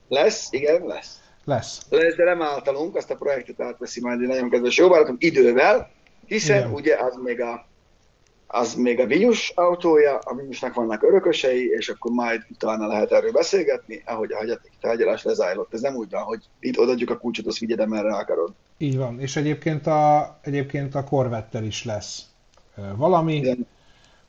[0.09, 1.19] Lesz, igen, lesz.
[1.43, 1.81] lesz.
[1.89, 5.91] Lesz, de nem általunk, azt a projektet átveszi majd egy nagyon kedves jó barátom idővel,
[6.25, 6.71] hiszen Igen.
[6.73, 7.67] ugye az még a
[8.51, 13.31] az még a Vinyus autója, a Vinyusnak vannak örökösei, és akkor majd utána lehet erről
[13.31, 15.73] beszélgetni, ahogy a hagyaték tárgyalás lezajlott.
[15.73, 18.53] Ez nem úgy van, hogy itt odaadjuk a kulcsot, azt vigyed, merre akarod.
[18.77, 19.19] Így van.
[19.19, 22.21] És egyébként a, egyébként a Corvette-tel is lesz
[22.95, 23.67] valami, Igen.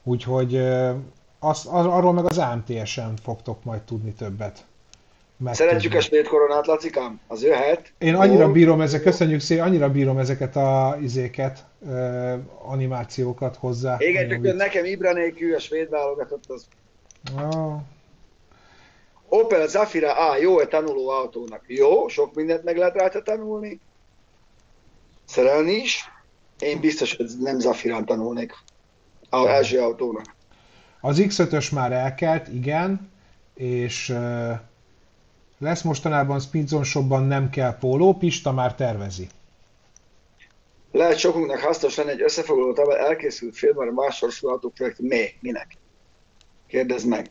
[0.03, 0.91] úgyhogy ö,
[1.39, 4.65] azt, ar- arról meg az AMTS-en fogtok majd tudni többet.
[5.41, 5.71] Megtudni.
[5.71, 7.21] Szeretjük a svéd koronát, Lacikám?
[7.27, 7.93] Az jöhet.
[7.99, 13.97] Én annyira Ó, bírom ezek, köszönjük szépen, annyira bírom ezeket a izéket, ö, animációkat hozzá.
[13.99, 16.67] Igen, csak nekem Ibra nélkül a svéd válogatott az
[17.43, 17.77] Ó,
[19.29, 21.65] Opel Zafira A jó-e tanuló autónak?
[21.67, 23.81] Jó, sok mindent meg lehet rajta tanulni.
[25.25, 26.11] Szerelni is.
[26.59, 28.53] Én biztos, hogy nem Zafirán tanulnék.
[29.31, 30.35] Az első autónak.
[31.01, 33.11] Az X5-ös már elkelt, igen,
[33.55, 34.53] és ö,
[35.61, 39.29] lesz mostanában Speedzone Shopban nem kell póló, Pista már tervezi.
[40.93, 44.99] Lehet sokunknak hasznos lenne egy összefoglaló tabel elkészült filmben a másosul autóprojekt.
[44.99, 45.35] Mi?
[45.41, 45.77] Minek?
[46.67, 47.31] Kérdezd meg.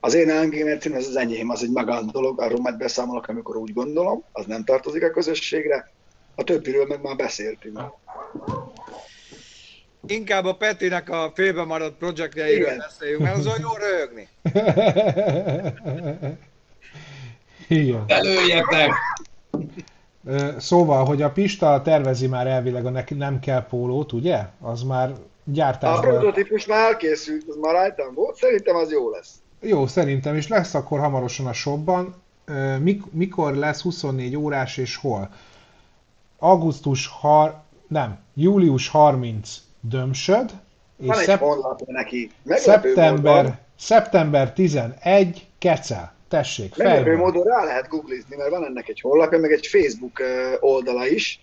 [0.00, 3.72] Az én AMG az az enyém, az egy magán dolog, arról majd beszámolok, amikor úgy
[3.72, 5.90] gondolom, az nem tartozik a közösségre.
[6.34, 7.80] A többiről meg már beszéltünk.
[10.06, 12.78] Inkább a Petinek a félbe maradt projektjeiről Igen.
[12.78, 14.28] beszéljünk, mert az olyan jó röhögni.
[17.68, 18.04] igen.
[18.06, 18.90] Előjetek!
[20.26, 24.46] Ö, Szóval, hogy a Pista tervezi már elvileg a neki nem kell pólót, ugye?
[24.60, 26.00] Az már A gyártásban...
[26.10, 29.30] prototípus már elkészült, az már rajtam volt, szerintem az jó lesz.
[29.60, 32.14] Jó, szerintem, és lesz akkor hamarosan a shopban.
[33.10, 35.28] Mikor lesz 24 órás és hol?
[36.38, 37.60] Augusztus, har...
[37.88, 40.50] nem, július 30 Dömsöd,
[40.96, 42.30] és Van egy szep- neki.
[42.42, 46.12] Meglepő módon, szeptember, szeptember 11 Kecel.
[46.34, 50.22] Tessék, meglepő módon rá lehet googlizni, mert van ennek egy honlapja, meg egy Facebook
[50.60, 51.40] oldala is.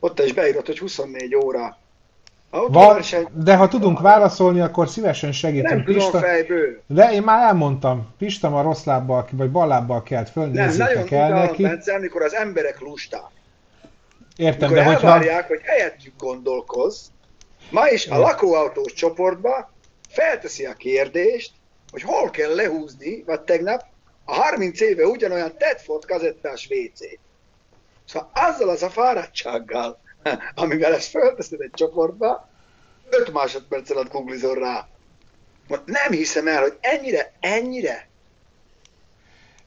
[0.00, 1.76] Ott is beírott, hogy 24 óra.
[2.50, 5.84] Van, Autóverseny, de ha tudunk válaszolni, akkor szívesen nem segítünk.
[5.84, 6.80] tudom Pista, fejből.
[6.86, 11.06] de én már elmondtam, Pista ma rossz lábbal, vagy bal lábbal kelt föl, Nem, nagyon
[11.08, 11.62] el neki.
[11.62, 13.30] Bence, amikor az emberek lusták.
[14.36, 15.08] Értem, Amikor de hogyha...
[15.08, 17.12] elvárják, hogy helyettük gondolkoz,
[17.70, 19.72] ma is a lakóautós csoportba
[20.08, 21.52] felteszi a kérdést,
[21.90, 23.92] hogy hol kell lehúzni, vagy tegnap
[24.24, 27.18] a 30 éve ugyanolyan Tedford kazettás WC-t.
[28.04, 29.98] Szóval azzal az a fáradtsággal,
[30.54, 32.48] amivel ezt felteszed egy csoportba,
[33.10, 34.88] 5 másodperc alatt googlizol rá.
[35.84, 38.08] Nem hiszem el, hogy ennyire, ennyire.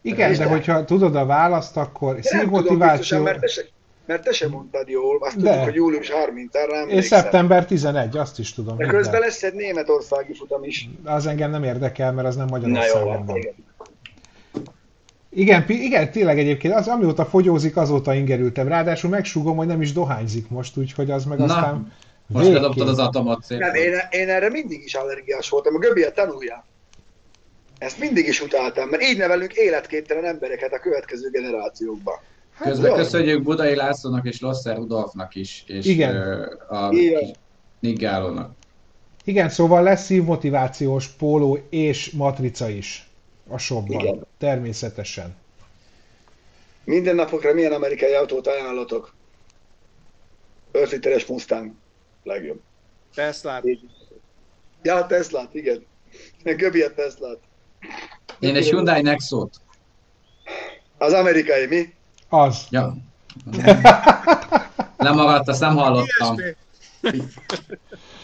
[0.02, 3.22] Igen, de de- hogyha tudod a választ, akkor szívmotiváció...
[3.22, 3.62] mert te, se,
[4.06, 5.44] mert te sem mondtad jól, azt De.
[5.44, 8.78] tudjuk, hogy július 30-án rám És szeptember 11, azt is tudom.
[8.78, 10.90] De közben lesz egy németországi futam is.
[11.04, 13.26] Az engem nem érdekel, mert az nem Magyarországon van.
[13.26, 13.36] van.
[13.36, 13.54] igen.
[15.38, 18.68] Igen, igen, tényleg egyébként, az amióta fogyózik, azóta ingerültem.
[18.68, 21.94] Ráadásul megsugom, hogy nem is dohányzik most, úgyhogy az meg Na, aztán
[22.28, 23.68] Most bedobtad az atomot szépen.
[23.68, 26.66] Nem, én, én erre mindig is allergiás voltam, a Göbi a tanulja.
[27.78, 32.16] Ezt mindig is utáltam, mert így nevelünk életképtelen embereket a következő generációkban.
[32.60, 32.96] Közben jó.
[32.96, 36.16] köszönjük Budai Lászlónak és Losser Rudolfnak is, és Igen.
[36.70, 37.36] a Igen.
[37.80, 38.52] Nick Gálónak.
[39.24, 43.07] Igen, szóval lesz szívmotivációs póló és matrica is
[43.48, 44.00] a shopban.
[44.00, 44.26] Igen.
[44.38, 45.36] Természetesen.
[46.84, 49.14] Minden napokra milyen amerikai autót ajánlatok?
[50.72, 51.72] 5 literes Mustang.
[52.24, 52.60] Legjobb.
[53.14, 53.64] Teslát.
[54.82, 55.86] Ja, a Teslát, igen.
[56.44, 57.40] Göbi a Teslát.
[58.40, 59.56] Én egy Hyundai Nexot.
[60.98, 61.94] Az amerikai, mi?
[62.30, 62.68] Az.
[62.70, 62.96] Ja.
[64.98, 66.36] Lemaradt, azt nem hallottam.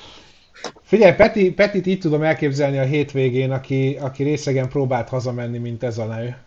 [0.84, 5.98] Figyelj, Peti, Petit így tudom elképzelni a hétvégén, aki, aki részegen próbált hazamenni, mint ez
[5.98, 6.38] a nő.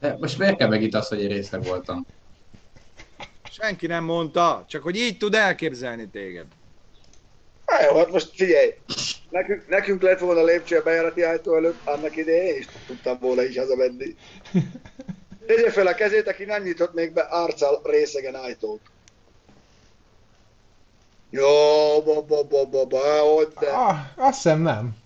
[0.00, 2.06] De Most miért kell megint az, hogy én részleg voltam?
[3.50, 6.46] Senki nem mondta, csak hogy így tud elképzelni téged.
[7.66, 8.74] Hát jó, hát most figyelj,
[9.30, 13.56] nekünk, nekünk lett volna lépcső a bejárati ajtó előtt, annak idején, és tudtam volna is
[13.56, 14.14] hazamenni.
[15.46, 18.80] Tegye fel a kezét, aki nem nyitott még be arccal részegen ajtót.
[21.30, 21.46] Jó,
[22.04, 22.98] ba, ba, ba, ba, ba,
[23.34, 23.70] hogy de.
[23.70, 24.96] Ah, azt hiszem nem.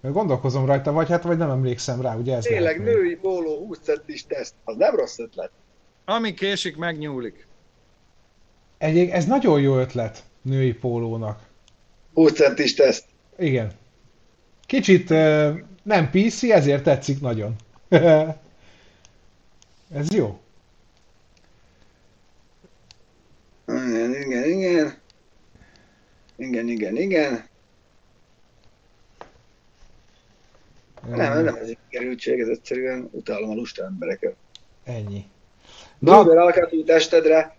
[0.00, 3.66] Mert Gondolkozom rajta, vagy hát vagy nem emlékszem rá, ugye ez Tényleg lehet női póló
[3.66, 5.50] 20 centis teszt, az nem rossz ötlet.
[6.04, 7.46] Ami késik, megnyúlik.
[8.78, 11.42] Egy, ez nagyon jó ötlet női pólónak.
[12.14, 13.04] 20 centis teszt.
[13.38, 13.72] Igen.
[14.66, 17.56] Kicsit uh, nem PC, ezért tetszik nagyon.
[19.94, 20.38] ez jó.
[23.68, 24.94] Igen, igen, igen.
[26.36, 27.44] Igen, igen, igen.
[31.08, 34.34] Nem, nem ez egy kerültség, ez egyszerűen utálom a lusta embereket.
[34.84, 35.24] Ennyi.
[35.98, 37.56] Na, Bőven alkatú testedre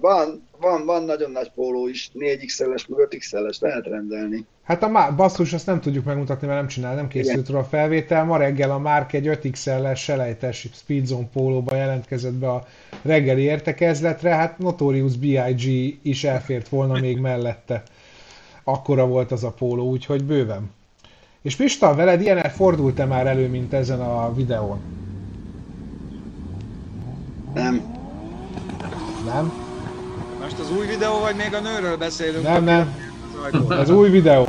[0.00, 4.46] van, van, van nagyon nagy póló is, 4 XL-es, meg 5 XL-es lehet rendelni.
[4.62, 7.64] Hát a má- basszus, azt nem tudjuk megmutatni, mert nem csinál, nem készült róla a
[7.64, 8.24] felvétel.
[8.24, 12.66] Ma reggel a Márk egy 5 XL-es selejtes Speedzone pólóba jelentkezett be a
[13.02, 15.94] reggeli értekezletre, hát Notorious B.I.G.
[16.02, 17.82] is elfért volna még mellette.
[18.64, 20.70] Akkora volt az a póló, úgyhogy bőven.
[21.42, 24.80] És Pista, veled ilyen fordult-e már elő, mint ezen a videón?
[27.54, 27.82] Nem.
[29.24, 29.52] Nem?
[30.40, 32.42] Most az új videó, vagy még a nőről beszélünk?
[32.44, 33.11] Nem, nem.
[33.70, 34.44] Ez új videó.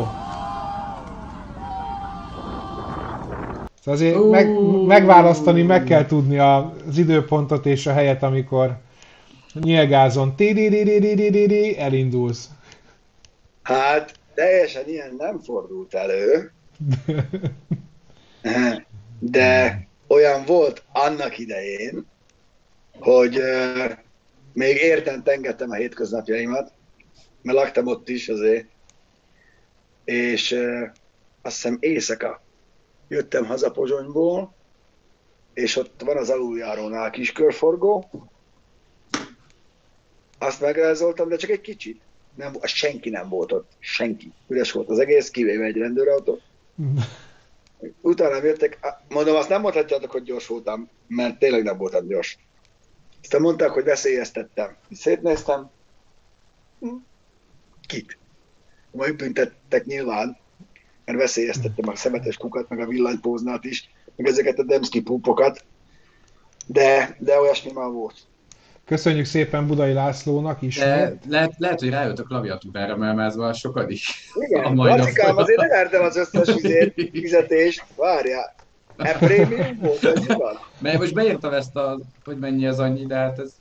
[3.83, 4.47] Szóval azért meg,
[4.85, 8.77] megválasztani meg kell tudni az időpontot és a helyet, amikor
[9.53, 10.35] nyilgázon
[11.77, 12.49] elindulsz.
[13.63, 16.51] Hát teljesen ilyen nem fordult elő,
[19.19, 22.05] de olyan volt annak idején,
[22.99, 23.91] hogy uh,
[24.53, 26.71] még érten tengettem a hétköznapjaimat,
[27.41, 28.65] mert laktam ott is azért,
[30.05, 30.51] és
[31.41, 32.41] azt hiszem éjszaka
[33.07, 34.53] jöttem haza Pozsonyból,
[35.53, 38.09] és ott van az aluljárónál kis körforgó,
[40.37, 42.01] azt megrázoltam, de csak egy kicsit.
[42.35, 44.31] Nem, senki nem volt ott, senki.
[44.47, 46.39] Üres volt az egész, kivéve egy rendőrautó.
[48.01, 48.79] Utána jöttek,
[49.09, 52.37] mondom, azt nem mondhatjátok, hogy gyors voltam, mert tényleg nem voltam gyors.
[53.21, 54.75] Aztán mondták, hogy veszélyeztettem.
[54.91, 55.69] Szétnéztem.
[57.87, 58.17] Kit?
[58.93, 60.37] Majd büntettek nyilván,
[61.05, 65.65] mert veszélyeztettem a szemetes kukat, meg a villanypóznát is, meg ezeket a Demszki púpokat,
[66.67, 68.15] de, de olyasmi már volt.
[68.85, 70.77] Köszönjük szépen Budai Lászlónak is.
[70.77, 74.01] De lehet, lehet, hogy rájött a klaviatúrára, mert ez már sokadik.
[74.33, 76.55] Igen, A mai Lacikám, azért el az összes
[77.11, 78.55] fizetést, várjál.
[78.97, 80.59] E prémium volt, vagy mi van?
[80.79, 83.53] Mert most beírtam ezt, a, hogy mennyi az annyi, de hát ez,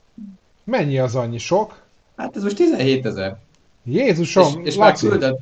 [0.63, 1.37] Mennyi az annyi?
[1.37, 1.81] Sok?
[2.15, 3.37] hát ez most 17 ezer.
[3.85, 5.07] És, Jézusom, és már Laci.
[5.07, 5.39] küldött.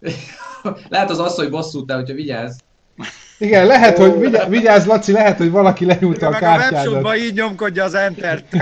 [0.88, 2.56] Lehet az asszony bosszútál, hogyha vigyázz.
[3.38, 7.16] Igen, lehet, hogy vigyázz, vigyázz Laci, lehet, hogy valaki lenyúlta a Meg a kártyádat.
[7.16, 8.44] így nyomkodja az enter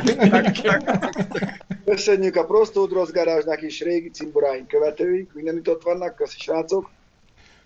[1.85, 6.91] Köszönjük a Prostódrosz garázsnak is, régi cimboráink követőink, mindenütt ott vannak, köszi srácok.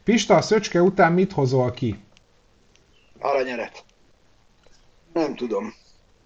[0.05, 1.99] Pista, a szöcske után mit hozol ki?
[3.19, 3.85] Aranyeret.
[5.13, 5.75] Nem tudom.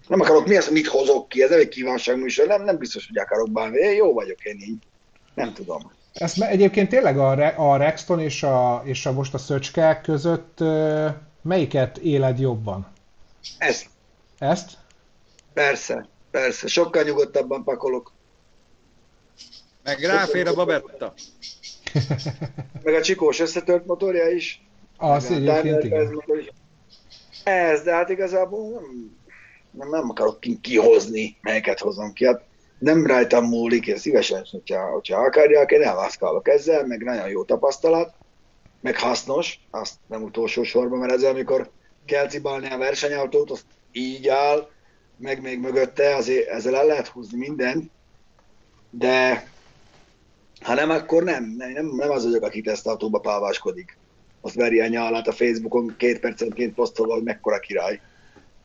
[0.09, 3.19] Nem akarok, mi az, mit hozok ki, ez nem egy kívánságműsor, nem, nem biztos, hogy
[3.19, 3.79] akarok bánni.
[3.79, 4.83] Én jó vagyok én így.
[5.37, 5.93] Nem tudom.
[6.13, 10.59] Ezt egyébként tényleg a, Re- a Rexton és a, és a most a szöcske között
[11.43, 12.87] melyiket éled jobban?
[13.59, 13.83] Ez,
[14.39, 14.73] Ezt?
[15.53, 16.67] persze, persze.
[16.67, 18.13] Sokkal nyugodtabban pakolok.
[19.83, 21.15] Meg ráfér a babetta.
[22.85, 24.67] Meg a csikós összetört motorja is.
[24.97, 26.23] Az egyébként igen.
[27.45, 29.17] Ez, de hát igazából nem,
[29.71, 32.27] nem, nem akarok ki- kihozni, melyeket hozom ki.
[32.27, 32.46] Hát
[32.79, 38.15] nem rajtam múlik, én szívesen, hogyha, hogyha akarják, én elvászkálok ezzel, meg nagyon jó tapasztalat,
[38.81, 41.71] meg hasznos, azt nem utolsó sorban, mert ezzel, amikor
[42.05, 44.69] kell cibálni a versenyautót, azt így áll,
[45.17, 47.91] meg még mögötte, azért ezzel el lehet húzni mindent,
[48.91, 49.47] de
[50.61, 53.97] ha nem, akkor nem, nem, nem, nem az vagyok, aki tesztautóba páváskodik.
[54.41, 58.01] Azt veri a nyalát a Facebookon két percenként posztolva, hogy mekkora király.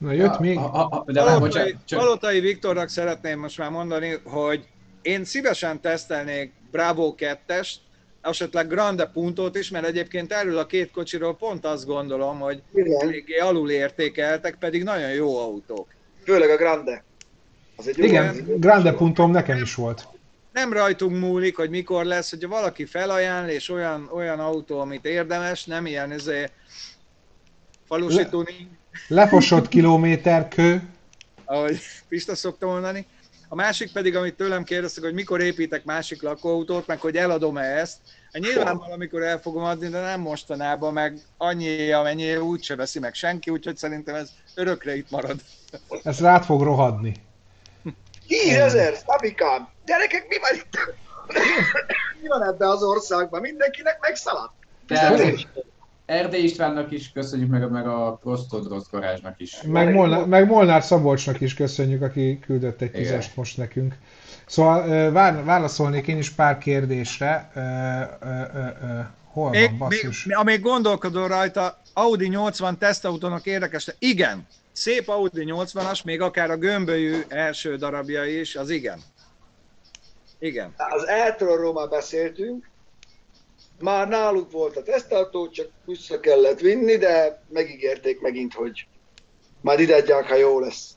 [0.02, 0.58] Na jött még?
[0.58, 4.68] A, a, a, de Palotai, bocsánat, csak, Palotai Viktornak szeretném most már mondani, hogy
[5.02, 7.74] én szívesen tesztelnék Bravo 2-est,
[8.22, 12.62] esetleg Grande Puntót is, mert egyébként erről a két kocsiról pont azt gondolom, hogy
[13.00, 15.88] eléggé alul értékeltek, pedig nagyon jó autók.
[16.24, 17.04] főleg a Grande.
[17.76, 18.58] Az egy jó Igen, autó.
[18.58, 20.08] Grande Puntom nekem is volt.
[20.54, 25.66] Nem rajtunk múlik, hogy mikor lesz, hogyha valaki felajánl, és olyan, olyan autó, amit érdemes,
[25.66, 26.50] nem ilyen izé,
[27.88, 28.68] falusi Le- tuning,
[29.08, 30.82] Lefosott kilométer kő.
[31.46, 33.06] ahogy Pista szokta mondani.
[33.48, 37.98] A másik pedig, amit tőlem kérdeztek, hogy mikor építek másik lakóautót, meg hogy eladom-e ezt.
[38.34, 43.14] Hát nyilván valamikor el fogom adni, de nem mostanában, meg annyi, amennyi úgyse veszi meg
[43.14, 45.40] senki, úgyhogy szerintem ez örökre itt marad.
[46.04, 47.14] Ez rád fog rohadni.
[48.28, 49.68] 10 ezer, Szabikám!
[49.86, 50.78] Gyerekek, mi van itt?
[52.22, 53.42] mi van ebben az országban?
[53.42, 54.54] Mindenkinek megszaladt.
[56.12, 59.62] Erdély Istvánnak is köszönjük, meg, meg a Prostodrosz garázsnak is.
[59.62, 63.96] Meg, Molnár, meg Molnár Szabolcsnak is köszönjük, aki küldött egy tízest most nekünk.
[64.46, 67.52] Szóval vár, válaszolnék én is pár kérdésre.
[67.54, 69.00] Ö, ö, ö, ö,
[69.32, 75.44] hol Még, van, még, amíg gondolkodol rajta, Audi 80 tesztautónak érdekes, de igen, szép Audi
[75.48, 79.00] 80-as, még akár a gömbölyű első darabja is, az igen.
[80.40, 80.74] Igen.
[80.78, 82.70] Az Eltronról már beszéltünk,
[83.82, 88.88] már náluk volt a tesztautó, csak vissza kellett vinni, de megígérték megint, hogy
[89.62, 90.90] majd ide adják, ha jó lesz.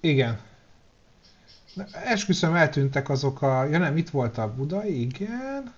[0.00, 0.40] Igen.
[1.74, 3.64] Na, esküszöm, eltűntek azok a...
[3.64, 5.74] Ja nem, itt volt a Budai, igen.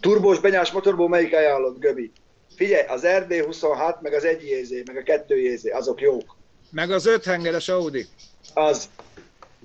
[0.00, 2.12] Turbós benyás motorból melyik ajánlott, Göbi?
[2.56, 6.36] Figyelj, az RD26, meg az 1 JZ, meg a 2 JZ, azok jók.
[6.70, 8.06] Meg az öthengeres Audi.
[8.54, 8.88] Az.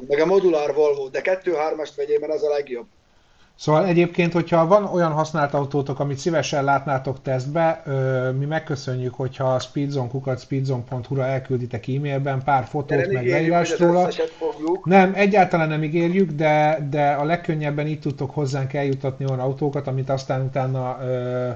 [0.08, 2.88] Meg a modulár Volvo, de 2-3-ast vegyél, mert az a legjobb.
[3.56, 7.84] Szóval egyébként, hogyha van olyan használt autótok, amit szívesen látnátok tesztbe,
[8.40, 14.10] mi megköszönjük, hogyha a speedzone.kukat speedzone.hu-ra elkülditek e-mailben pár fotót, meg leírást róla.
[14.84, 20.10] Nem, egyáltalán nem ígérjük, de, de a legkönnyebben így tudtok hozzánk eljutatni olyan autókat, amit
[20.10, 21.50] aztán utána ö,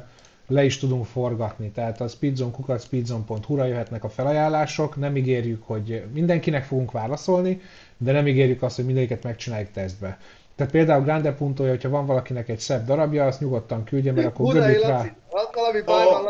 [0.47, 1.71] le is tudunk forgatni.
[1.71, 7.61] Tehát a speedzone.kukat speedzone.hu-ra jöhetnek a felajánlások, nem ígérjük, hogy mindenkinek fogunk válaszolni,
[7.97, 10.17] de nem ígérjük azt, hogy mindegyiket megcsináljuk tesztbe.
[10.55, 14.45] Tehát például Grande Puntoja, hogyha van valakinek egy szebb darabja, azt nyugodtan küldje, mert akkor
[14.45, 15.15] Budai göbik Laci, rá.
[15.29, 16.23] ott valami baj van,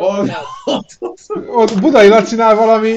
[0.66, 0.96] Laci.
[1.56, 2.94] Ott Budai Lacinál valami...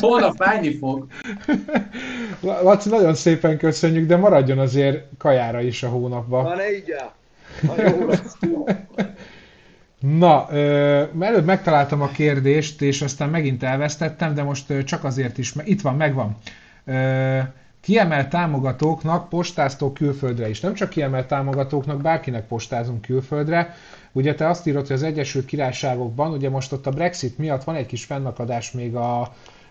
[0.00, 1.06] Holnap fájni fog.
[2.40, 6.44] Laci, nagyon szépen köszönjük, de maradjon azért kajára is a hónapban.
[6.44, 6.94] Na ne így.
[10.18, 15.38] Na, ö, előbb megtaláltam a kérdést, és aztán megint elvesztettem, de most ö, csak azért
[15.38, 16.36] is, mert itt van, megvan.
[16.84, 17.38] Ö,
[17.82, 20.60] kiemelt támogatóknak postáztok külföldre is.
[20.60, 23.74] Nem csak kiemelt támogatóknak, bárkinek postázunk külföldre.
[24.12, 27.74] Ugye te azt írod, hogy az Egyesült Királyságokban, ugye most ott a Brexit miatt van
[27.74, 29.20] egy kis fennakadás még a,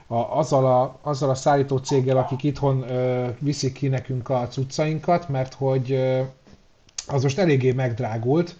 [0.08, 5.30] a, azzal, a, azzal a szállító céggel, akik itthon ö, viszik ki nekünk a cuccainkat,
[5.30, 6.22] mert hogy ö,
[7.08, 8.56] az most eléggé megdrágult,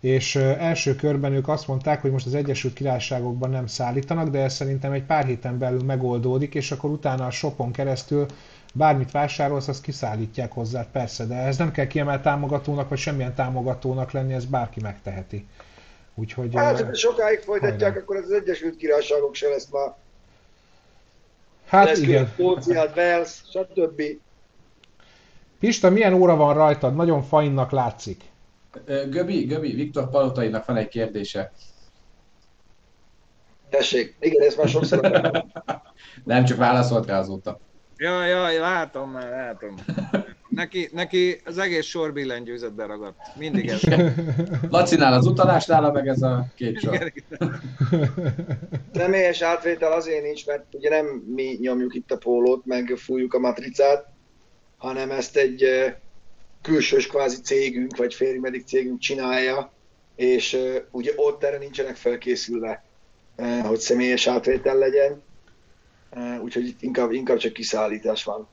[0.00, 4.38] és ö, első körben ők azt mondták, hogy most az Egyesült Királyságokban nem szállítanak, de
[4.38, 8.26] ez szerintem egy pár héten belül megoldódik, és akkor utána a shopon keresztül
[8.74, 14.10] bármit vásárolsz, azt kiszállítják hozzá, persze, de ez nem kell kiemelt támogatónak, vagy semmilyen támogatónak
[14.10, 15.46] lenni, ez bárki megteheti.
[16.14, 16.54] Úgyhogy...
[16.54, 18.00] Hát, ha sokáig folytatják, hajrá.
[18.00, 19.94] akkor az Egyesült Királyságok se lesz már.
[21.66, 22.26] Hát lesz igen.
[22.26, 24.02] Skóciát, Wales, stb.
[25.58, 26.94] Pista, milyen óra van rajtad?
[26.94, 28.24] Nagyon fainnak látszik.
[28.86, 31.52] Göbi, Göbi, Viktor Palotainak van egy kérdése.
[33.68, 35.00] Tessék, igen, ezt már sokszor.
[36.24, 37.58] Nem csak válaszolt rá azóta.
[38.00, 39.74] Ja, ja, látom már, látom.
[40.48, 43.16] Neki, neki az egész sor billentyűzet beragadt.
[43.36, 43.80] Mindig ez.
[44.70, 47.12] Lacinál az utalásnál, meg ez a két sor.
[48.94, 53.38] Személyes átvétel azért nincs, mert ugye nem mi nyomjuk itt a pólót, meg fújjuk a
[53.38, 54.06] matricát,
[54.76, 55.94] hanem ezt egy eh,
[56.62, 59.72] külsős kvázi cégünk, vagy férjmedik cégünk csinálja,
[60.16, 62.84] és eh, ugye ott erre nincsenek felkészülve,
[63.36, 65.22] eh, hogy személyes átvétel legyen,
[66.42, 68.48] úgyhogy itt inkább, inkább csak kiszállítás van.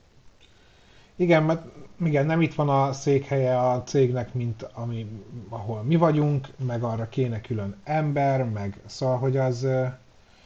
[1.16, 1.64] Igen, mert
[2.04, 5.06] igen, nem itt van a székhelye a cégnek, mint ami,
[5.48, 9.66] ahol mi vagyunk, meg arra kéne külön ember, meg szóval, hogy az...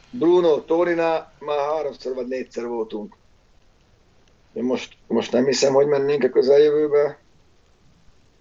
[0.09, 3.15] Bruno, Torina, már háromszor vagy négyszer voltunk.
[4.53, 7.22] Én most, most nem hiszem, hogy mennénk a közeljövőbe.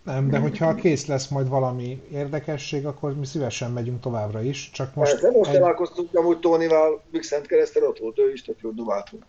[0.03, 4.95] Nem, de hogyha kész lesz majd valami érdekesség, akkor mi szívesen megyünk továbbra is, csak
[4.95, 5.23] most...
[5.23, 9.25] Most, most egy- találkoztunk amúgy Tónival, Bükszent keresztel ott volt ő is, tök jól dubáltunk.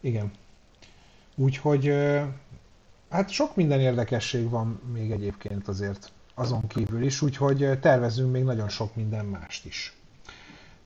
[0.00, 0.32] Igen.
[1.36, 1.94] Úgyhogy
[3.10, 8.68] hát sok minden érdekesség van még egyébként azért azon kívül is, úgyhogy tervezünk még nagyon
[8.68, 9.96] sok minden mást is.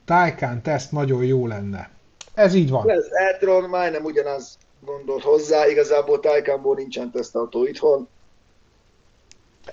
[0.05, 1.91] Taycan teszt nagyon jó lenne.
[2.35, 2.91] Ez így van.
[2.91, 8.09] Ez Eltron majdnem ugyanaz gondolt hozzá, igazából Taycanból nincsen tesztautó itthon.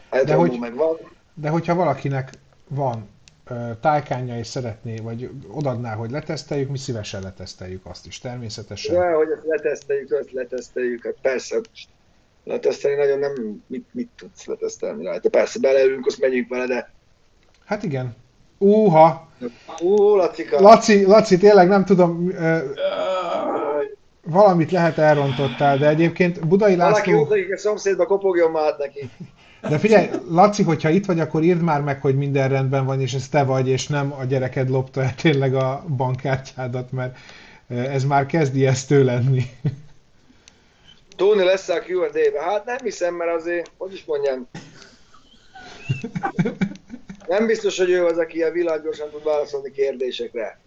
[0.10, 0.98] Eltronból hogy- meg van.
[1.34, 2.30] De hogyha valakinek
[2.68, 3.10] van
[3.82, 8.96] Taycanja és szeretné, vagy odadná, hogy leteszteljük, mi szívesen leteszteljük azt is, természetesen.
[8.96, 11.58] Ja, hogy ezt leteszteljük, ezt leteszteljük, hát persze.
[12.44, 15.30] Letesztelni nagyon nem, mit, mit tudsz letesztelni rajta.
[15.30, 16.92] Persze beleülünk, azt megyünk vele, de
[17.66, 18.16] Hát igen.
[18.58, 19.28] Úha!
[19.82, 22.58] Ú, Lacika, Laci, Laci, tényleg nem tudom, ö,
[24.24, 27.22] valamit lehet elrontottál, de egyébként Budai valaki László...
[27.22, 29.10] ott, a szomszédba kopogjon már neki.
[29.62, 33.14] De figyelj, Laci, hogyha itt vagy, akkor írd már meg, hogy minden rendben van, és
[33.14, 37.18] ez te vagy, és nem a gyereked lopta el tényleg a bankkártyádat, mert
[37.68, 39.44] eh, ez már kezd ijesztő lenni.
[41.16, 42.42] Tóni lesz a Q&A-be.
[42.42, 44.48] Hát nem hiszem, mert azért, hogy is mondjam,
[47.28, 50.60] nem biztos, hogy ő az, aki a világorsan tud válaszolni kérdésekre.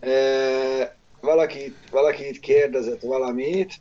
[0.00, 3.72] E, valaki, valaki itt kérdezett valamit,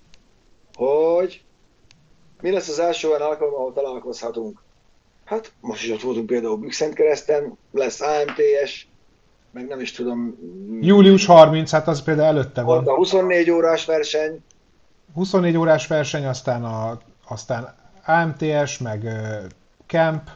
[0.73, 1.43] hogy
[2.41, 4.61] mi lesz az első olyan alkalom, ahol találkozhatunk.
[5.25, 8.87] Hát most is ott voltunk például Bükszent kereszten, lesz AMTS,
[9.51, 10.37] meg nem is tudom,
[10.81, 12.93] Július 30, hát az például előtte volt van.
[12.93, 14.43] a 24 órás verseny,
[15.13, 17.75] 24 órás verseny, aztán, a, aztán
[18.05, 19.45] AMTS, meg ö,
[19.87, 20.29] Camp.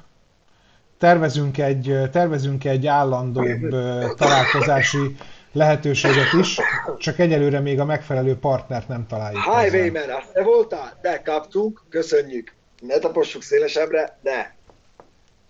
[0.97, 5.16] Tervezünk egy, tervezünk egy állandóbb ö, találkozási
[5.56, 6.60] lehetőséget is,
[6.97, 9.41] csak egyelőre még a megfelelő partnert nem találjuk.
[9.43, 10.97] Highwayman, azt te voltál?
[11.01, 12.53] De kaptunk, köszönjük.
[12.88, 14.56] Ne tapossuk szélesebbre, de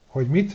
[0.08, 0.52] Hogy mit?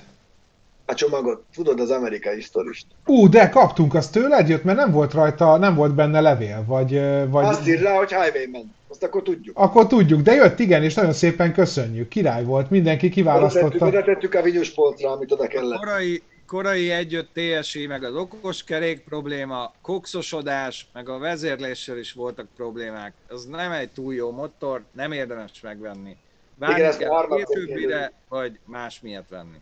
[0.86, 2.86] a csomagot, tudod az amerikai sztorist.
[3.06, 7.00] Ú, de kaptunk, azt tőled jött, mert nem volt rajta, nem volt benne levél, vagy...
[7.28, 7.44] vagy...
[7.44, 8.74] Azt ír rá, hogy Highwayman.
[8.88, 9.58] Azt akkor tudjuk.
[9.58, 12.08] Akkor tudjuk, de jött, igen, és nagyon szépen köszönjük.
[12.08, 13.86] Király volt, mindenki Oda tettük, kiválasztotta.
[13.86, 15.78] oda tettük a vinyus polcra, amit oda A kellett.
[15.78, 22.46] korai, korai egyött TSI, meg az okos kerék probléma, kokszosodás, meg a vezérléssel is voltak
[22.56, 23.12] problémák.
[23.28, 26.16] Ez nem egy túl jó motor, nem érdemes megvenni.
[26.58, 29.56] Várni Igen, kell harmadszor későbbire, vagy más miatt venni.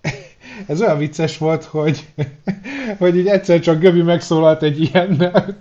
[0.72, 2.08] Ez olyan vicces volt, hogy,
[2.98, 5.56] hogy így egyszer csak Göbi megszólalt egy ilyennel.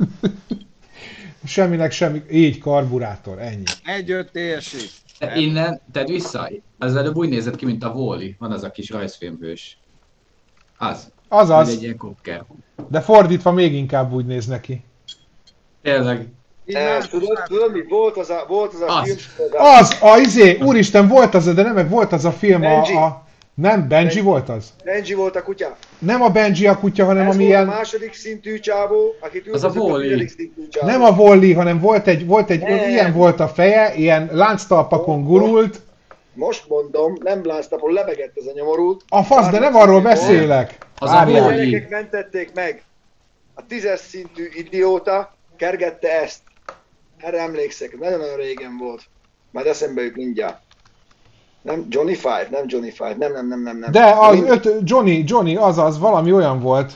[1.45, 3.63] Semminek semmi, így karburátor, ennyi.
[3.83, 4.87] Egyött TSI.
[5.19, 8.35] De innen, tedd vissza, az előbb úgy nézett ki, mint a Wally.
[8.39, 9.80] Van az a kis rajzfilmhős.
[10.89, 11.11] Az.
[11.27, 11.49] Az.
[11.49, 12.43] Azaz, Egy ilyen kokker.
[12.89, 14.83] de fordítva még inkább úgy néz neki.
[15.81, 16.27] Tényleg.
[16.73, 19.03] Más- tudod, tudod, mi volt az a, volt az a Az.
[19.03, 19.17] film?
[19.57, 22.95] Az, a izé, úristen, volt az, de nem, meg volt az a film, a, Benji.
[22.95, 23.23] a
[23.53, 24.73] nem, Benji volt az?
[24.83, 25.75] Benji volt a kutya.
[25.99, 29.47] Nem a Benji a kutya, hanem Ez ami volt a ilyen, második szintű csávó, akit
[29.51, 29.97] Az a csávó.
[30.81, 32.89] nem a Wally, hanem volt egy, volt egy, Nem.
[32.89, 35.81] ilyen volt a feje, ilyen lánctalpakon gurult.
[36.33, 39.03] Most mondom, nem bláztapon, lebegett ez a nyomorult.
[39.09, 40.77] A fasz, de nem arról beszélek.
[40.97, 42.83] Az a gyerekek mentették meg.
[43.53, 46.39] A tízes szintű idióta kergette ezt.
[47.17, 49.01] Erre emlékszek, nagyon-nagyon régen volt.
[49.51, 50.61] Majd eszembe jut mindjárt.
[51.61, 53.91] Nem Johnny Five, nem Johnny Five, nem, nem, nem, nem, nem.
[53.91, 56.93] De az Mind- öt, Johnny, Johnny, azaz, valami olyan volt.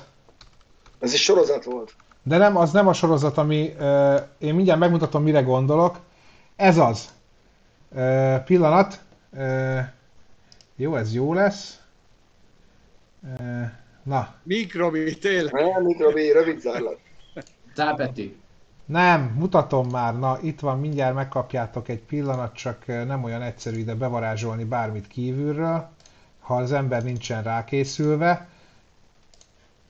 [1.00, 1.92] Ez egy sorozat volt.
[2.24, 3.76] De nem, az nem a sorozat, ami...
[3.80, 6.00] Uh, én mindjárt megmutatom, mire gondolok.
[6.56, 7.10] Ez az.
[7.96, 9.00] Uh, pillanat.
[9.36, 9.80] Uh,
[10.76, 11.80] jó, ez jó lesz.
[13.40, 13.66] Uh,
[14.04, 15.54] na, Mikrobi, tényleg.
[15.54, 17.00] Nem, mikrobi, rövid zárlat.
[17.76, 18.36] Tápeti.
[18.86, 20.20] nem, mutatom már.
[20.20, 25.90] Na, itt van, mindjárt megkapjátok egy pillanat, csak nem olyan egyszerű ide bevarázsolni bármit kívülről,
[26.40, 28.48] ha az ember nincsen rákészülve.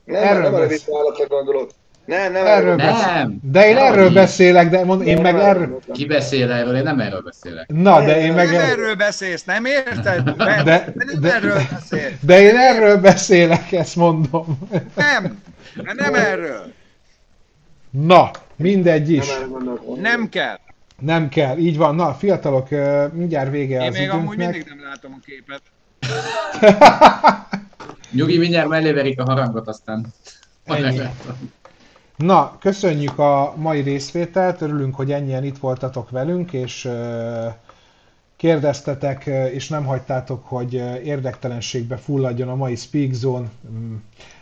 [0.04, 0.88] Nem, Erről nem a rövid lesz.
[2.06, 2.76] Nem, nem Erről erről.
[2.76, 3.38] beszél- Nem!
[3.42, 5.80] De én Nem, erről beszélek, de mond, én Nem, meg nem erről...
[5.92, 6.76] Ki beszél erről?
[6.76, 7.68] Én nem erről beszélek.
[7.72, 8.50] Na, de én meg...
[8.50, 10.30] Nem erről beszélsz, nem érted?
[10.36, 12.12] De- De, de, nem de- erről beszélsz.
[12.20, 14.58] De én erről beszélek, ezt mondom.
[14.96, 15.38] Nem,
[15.96, 16.72] nem erről.
[17.90, 19.26] Na, mindegy is.
[19.28, 19.78] Nem.
[20.00, 20.58] Nem kell.
[21.00, 21.94] Nem kell, így van.
[21.94, 22.68] Na, fiatalok,
[23.12, 24.50] mindjárt vége Én az még amúgy időnknek.
[24.52, 25.62] mindig nem látom a képet.
[28.12, 30.06] Nyugi, mindjárt melléverik a harangot, aztán...
[30.64, 31.00] Ennyi.
[32.16, 36.88] Na, köszönjük a mai részvételt, örülünk, hogy ennyien itt voltatok velünk, és
[38.36, 43.94] kérdeztetek, és nem hagytátok, hogy érdektelenségbe fulladjon a mai Speak Zone, mm,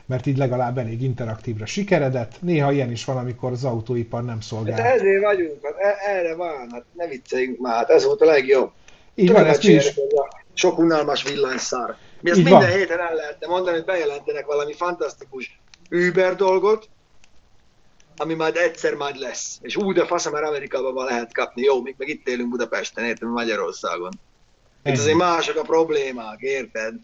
[0.07, 2.33] mert így legalább elég interaktívra sikeredett.
[2.41, 4.79] Néha ilyen is van, amikor az autóipar nem szolgál.
[4.81, 8.70] ezért vagyunk, hát erre van, hát ne vicceljünk már, hát ez volt a legjobb.
[9.14, 9.95] Így van, ezt is.
[10.53, 11.97] Sok unalmas villanyszár.
[12.20, 12.79] Mi ezt Így minden van.
[12.79, 15.61] héten el lehetne mondani, hogy bejelentenek valami fantasztikus
[15.91, 16.89] Uber dolgot,
[18.17, 19.59] ami majd egyszer majd lesz.
[19.61, 21.62] És úgy, de faszom, mert Amerikában van lehet kapni.
[21.62, 24.11] Jó, még meg itt élünk Budapesten, érted, Magyarországon.
[24.12, 24.21] Itt
[24.83, 24.97] Ennyi.
[24.97, 26.95] azért mások a problémák, érted?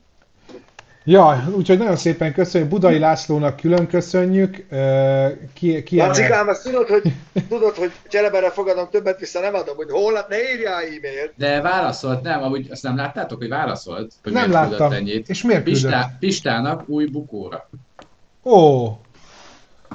[1.04, 2.70] Ja, úgyhogy nagyon szépen köszönjük.
[2.70, 4.66] Budai Lászlónak külön köszönjük.
[5.54, 7.02] Ki, ki Lacikám, tudod, hogy,
[7.48, 11.32] tudod, hogy csereberre fogadom, többet vissza nem adom, hogy holnap ne írjál e-mailt.
[11.36, 14.12] De válaszolt, nem, amúgy azt nem láttátok, hogy válaszolt?
[14.22, 14.92] Hogy Nem láttam.
[14.92, 15.28] Ennyit.
[15.28, 15.62] És miért?
[15.62, 17.70] Pistá, Pistának új bukóra.
[18.44, 18.88] Ó,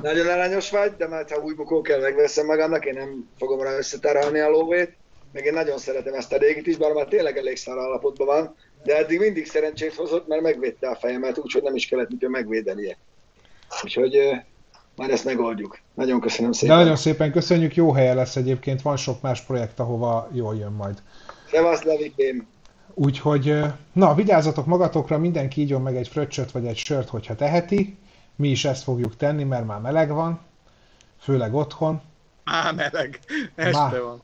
[0.01, 3.77] Nagyon aranyos vagy, de mert ha új bukó kell, megveszem magamnak, én nem fogom rá
[3.77, 4.95] összeterelni a lóvét.
[5.31, 8.55] Meg én nagyon szeretem ezt a régit is, bár már tényleg elég szar állapotban van,
[8.83, 12.97] de eddig mindig szerencsét hozott, mert megvédte a fejemet, úgyhogy nem is kellett mitől megvédenie.
[13.83, 14.17] Úgyhogy
[14.95, 15.79] majd ezt megoldjuk.
[15.93, 16.77] Nagyon köszönöm szépen.
[16.77, 17.75] nagyon szépen köszönjük.
[17.75, 18.81] Jó helye lesz egyébként.
[18.81, 21.01] Van sok más projekt, ahova jól jön majd.
[21.51, 22.47] Szevasz, Levikém!
[22.93, 23.61] Úgyhogy,
[23.93, 27.97] na, vigyázzatok magatokra, mindenki ígyon meg egy fröccsöt vagy egy sört, hogyha teheti.
[28.35, 30.39] Mi is ezt fogjuk tenni, mert már meleg van,
[31.19, 32.01] főleg otthon.
[32.43, 33.19] Á, meleg.
[33.55, 33.99] Este Má.
[33.99, 34.21] van.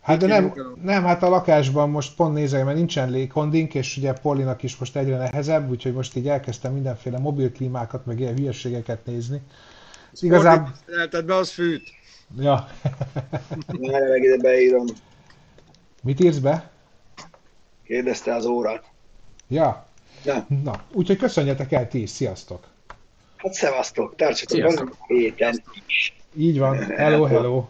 [0.00, 4.12] Hát de nem, nem, hát a lakásban most pont nézek, mert nincsen légkondink, és ugye
[4.12, 9.40] Polinak is most egyre nehezebb, úgyhogy most így elkezdtem mindenféle mobilklímákat, meg ilyen hülyeségeket nézni.
[10.20, 11.82] Igazából, Fordítotted be, az fűt.
[12.38, 12.68] ja.
[13.90, 14.84] Várj meg ide beírom.
[16.02, 16.70] Mit írsz be?
[17.84, 18.84] Kérdezte az órát.
[19.48, 19.86] Ja.
[20.24, 22.66] Na, Na, úgyhogy köszönjetek el ti is, sziasztok!
[23.42, 26.14] Hát szevasztok, tartsatok velünk héten is.
[26.36, 27.68] Így van, hello, hello!